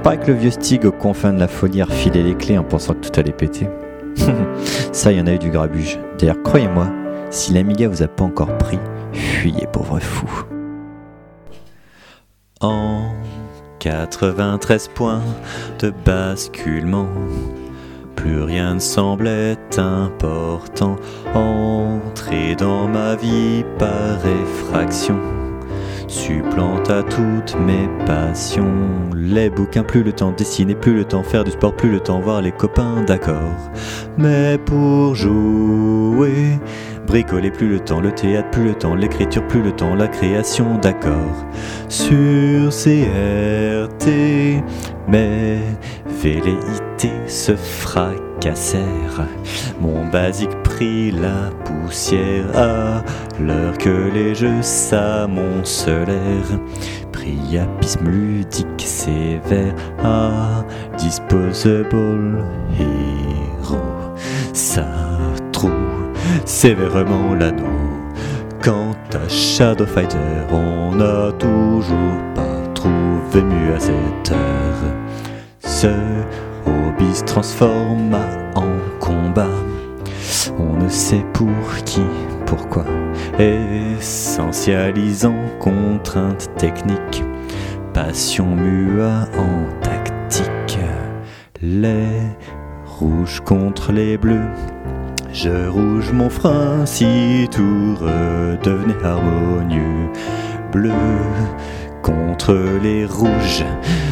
[0.03, 2.63] Pas que le vieux Stig aux confins de la folie a refilé les clés en
[2.63, 3.67] pensant que tout allait péter.
[4.91, 5.99] Ça, y en a eu du grabuge.
[6.19, 6.91] D'ailleurs, croyez-moi,
[7.29, 8.79] si l'Amiga vous a pas encore pris,
[9.13, 10.27] fuyez, pauvre fou.
[12.61, 13.11] En
[13.79, 15.23] 93 points
[15.79, 17.09] de basculement,
[18.15, 20.95] plus rien ne semblait important.
[21.33, 25.19] Entrer dans ma vie par effraction
[26.07, 29.09] supplanta toutes mes passions.
[29.13, 32.19] Les bouquins, plus le temps dessiner, plus le temps faire du sport, plus le temps
[32.19, 33.53] voir les copains, d'accord.
[34.17, 36.59] Mais pour jouer,
[37.07, 40.77] bricoler, plus le temps le théâtre, plus le temps l'écriture, plus le temps la création,
[40.77, 41.45] d'accord.
[41.89, 44.07] Sur CRT,
[45.07, 45.59] mes
[46.21, 49.25] velléités se fracassèrent.
[49.79, 53.03] Mon basique prit la poussière à
[53.41, 56.59] l'heure que les jeux s'amoncelèrent.
[57.11, 60.63] Priapisme ludique sévère à
[60.97, 62.43] Disposable
[63.63, 65.16] trouve
[66.45, 67.65] sévèrement l'anneau.
[68.63, 70.17] Quant à Shadow Fighter,
[70.51, 74.95] on n'a toujours pas trouvé mieux à cette heure.
[75.59, 75.87] Ce
[76.65, 78.25] hobby se transforma
[78.55, 79.47] en combat.
[80.59, 81.47] On ne sait pour
[81.85, 82.01] qui,
[82.45, 82.85] pourquoi.
[83.39, 87.23] Essentialisant contraintes techniques.
[87.93, 90.79] Passion mua en tactique.
[91.61, 92.21] Les
[92.85, 94.49] rouges contre les bleus.
[95.39, 100.09] Je rouge mon frein si tout redevenait harmonieux.
[100.71, 100.89] Bleu
[102.01, 103.63] contre les rouges.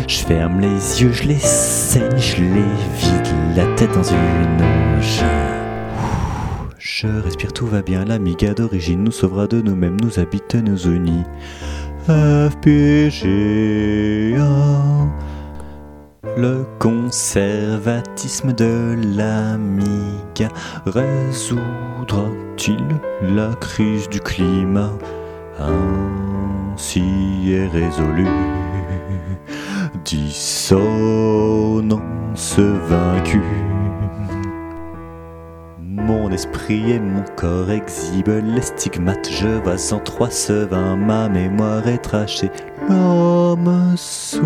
[0.07, 4.61] Je ferme les yeux, je les saigne, je les vide la tête dans une
[4.99, 5.23] auge.
[6.78, 8.05] Je respire, tout va bien.
[8.05, 11.23] L'amiga d'origine nous sauvera de nous-mêmes, nous habite, nous unit.
[16.38, 20.49] Le conservatisme de l'amiga
[20.86, 22.84] résoudra-t-il
[23.21, 24.91] la crise du climat?
[25.59, 28.28] Ainsi est résolu.
[30.03, 30.80] Dissonance
[32.59, 33.74] vaincue.
[36.05, 39.27] Mon esprit et mon corps exhibent les stigmates.
[39.31, 40.29] Je vois en trois
[40.69, 42.51] vin ma mémoire est trachée.
[42.87, 44.45] L'homme s'augmenté.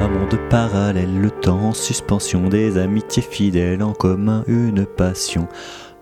[0.00, 5.48] Un monde parallèle, le temps en suspension, des amitiés fidèles en commun, une passion.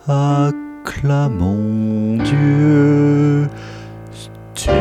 [0.07, 1.39] Acclamons
[2.23, 3.49] Dieu.
[4.55, 4.75] Stig.